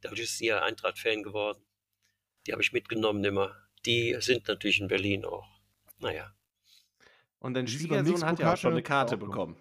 [0.00, 1.60] Dadurch ist sie ja Eintracht-Fan geworden.
[2.46, 3.54] Die habe ich mitgenommen immer.
[3.84, 5.46] Die sind natürlich in Berlin auch.
[5.98, 6.32] Naja,
[7.40, 9.56] Und dein Schwiegersohn hat ja auch schon eine Karte bekommen.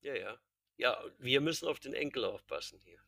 [0.00, 0.38] ja, ja.
[0.76, 2.98] Ja, wir müssen auf den Enkel aufpassen hier.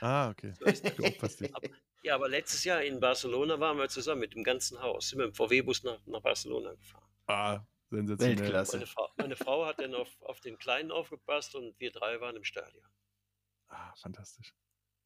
[0.00, 0.52] Ah, okay.
[0.58, 0.64] So.
[1.54, 1.68] Aber,
[2.02, 5.10] ja, aber letztes Jahr in Barcelona waren wir zusammen mit dem ganzen Haus.
[5.10, 7.08] Sind wir im VW-Bus nach, nach Barcelona gefahren.
[7.28, 8.38] Ah, sensationell.
[8.40, 8.76] Weltklasse.
[8.78, 12.34] Meine Frau, meine Frau hat dann auf, auf den Kleinen aufgepasst und wir drei waren
[12.34, 12.84] im Stadion.
[13.68, 14.52] Ah, fantastisch.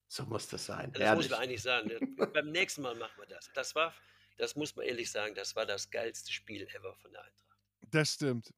[0.08, 0.92] So muss das sein.
[0.92, 1.24] Das Ehrlich.
[1.24, 1.88] muss man eigentlich sagen.
[1.88, 1.98] ne?
[2.32, 3.50] Beim nächsten Mal machen wir das.
[3.54, 3.92] Das war,
[4.36, 7.58] das muss man ehrlich sagen, das war das geilste Spiel ever von der Eintracht.
[7.90, 8.52] Das stimmt.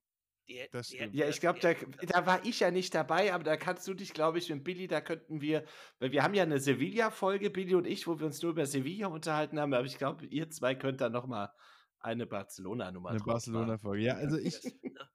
[0.48, 3.56] Die, Das die Ja, ich glaube, da, da war ich ja nicht dabei, aber da
[3.56, 5.64] kannst du dich, glaube ich, mit Billy, da könnten wir,
[5.98, 9.08] weil wir haben ja eine Sevilla-Folge, Billy und ich, wo wir uns nur über Sevilla
[9.08, 11.52] unterhalten haben, aber ich glaube, ihr zwei könnt da nochmal
[12.00, 13.20] eine Barcelona-Nummer Eine.
[13.20, 14.04] Barcelona-Folge.
[14.04, 15.10] Ja, also ich, Das, na,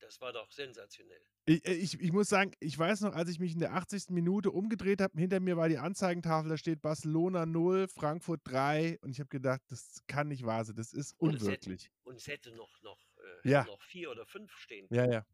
[0.00, 1.22] das war doch sensationell.
[1.48, 4.10] Ich, ich, ich muss sagen, ich weiß noch, als ich mich in der 80.
[4.10, 9.10] Minute umgedreht habe, hinter mir war die Anzeigentafel, da steht Barcelona 0, Frankfurt 3 und
[9.10, 11.90] ich habe gedacht, das kann nicht wahr sein, das ist Und es hätte- unwirklich.
[12.04, 12.98] Und es hätte noch, noch,
[13.44, 13.64] äh, Ja.
[13.64, 15.26] noch vier oder fünf stehen Ja, ja.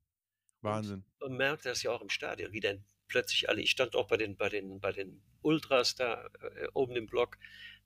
[0.61, 1.05] Wahnsinn.
[1.21, 4.17] man merkt das ja auch im Stadion, wie dann plötzlich alle, ich stand auch bei
[4.17, 7.37] den, bei den, bei den Ultras da äh, oben im Block,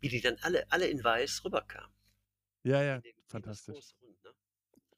[0.00, 1.90] wie die dann alle, alle in weiß rüberkamen.
[2.62, 3.94] Ja, ja, den- fantastisch.
[4.00, 4.30] Rund, ne?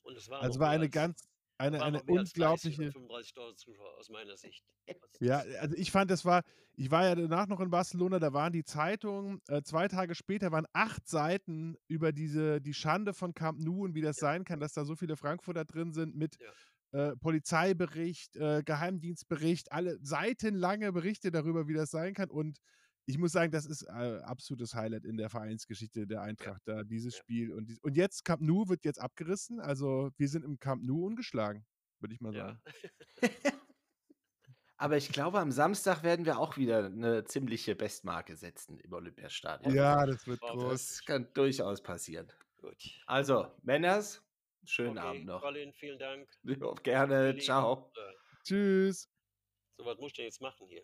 [0.03, 1.27] Und es war Also war eine ganz,
[1.61, 3.07] eine, eine noch mehr als 30 unglaubliche.
[3.07, 4.65] oder 35.000 Zuschauer aus meiner Sicht.
[5.21, 6.43] Ja, also ich fand, das war,
[6.75, 10.51] ich war ja danach noch in Barcelona, da waren die Zeitungen, äh, zwei Tage später
[10.51, 14.61] waren acht Seiten über diese, die Schande von Camp Nou und wie das sein kann,
[14.61, 16.39] dass da so viele Frankfurter drin sind mit
[16.93, 22.59] äh, Polizeibericht, äh, Geheimdienstbericht, alle seitenlange Berichte darüber, wie das sein kann und
[23.11, 27.15] ich muss sagen, das ist äh, absolutes Highlight in der Vereinsgeschichte der Eintracht, da dieses
[27.15, 27.21] Ja.
[27.21, 27.53] Spiel.
[27.53, 29.61] Und, dies, und jetzt Camp Nou wird jetzt abgerissen.
[29.61, 31.67] Also wir sind im Camp Nou ungeschlagen,
[32.01, 32.61] würde ich mal sagen.
[33.23, 33.31] ja.
[34.77, 39.75] Aber ich glaube, am Samstag werden wir auch wieder eine ziemliche Bestmarke setzen im Olympiastadion.
[39.75, 40.71] Ja, das wird groß.
[40.73, 42.33] Das kann durchaus passieren.
[42.57, 42.83] Gut.
[43.07, 44.23] Also, Männers,
[44.65, 45.43] schönen Okay, Abend noch.
[45.43, 46.29] Colin, vielen Dank.
[46.45, 47.93] Ja, Gerne, ciao.
[47.95, 48.13] äh,
[48.43, 49.11] Tschüss.
[49.77, 50.83] So, was muss ich denn jetzt machen hier?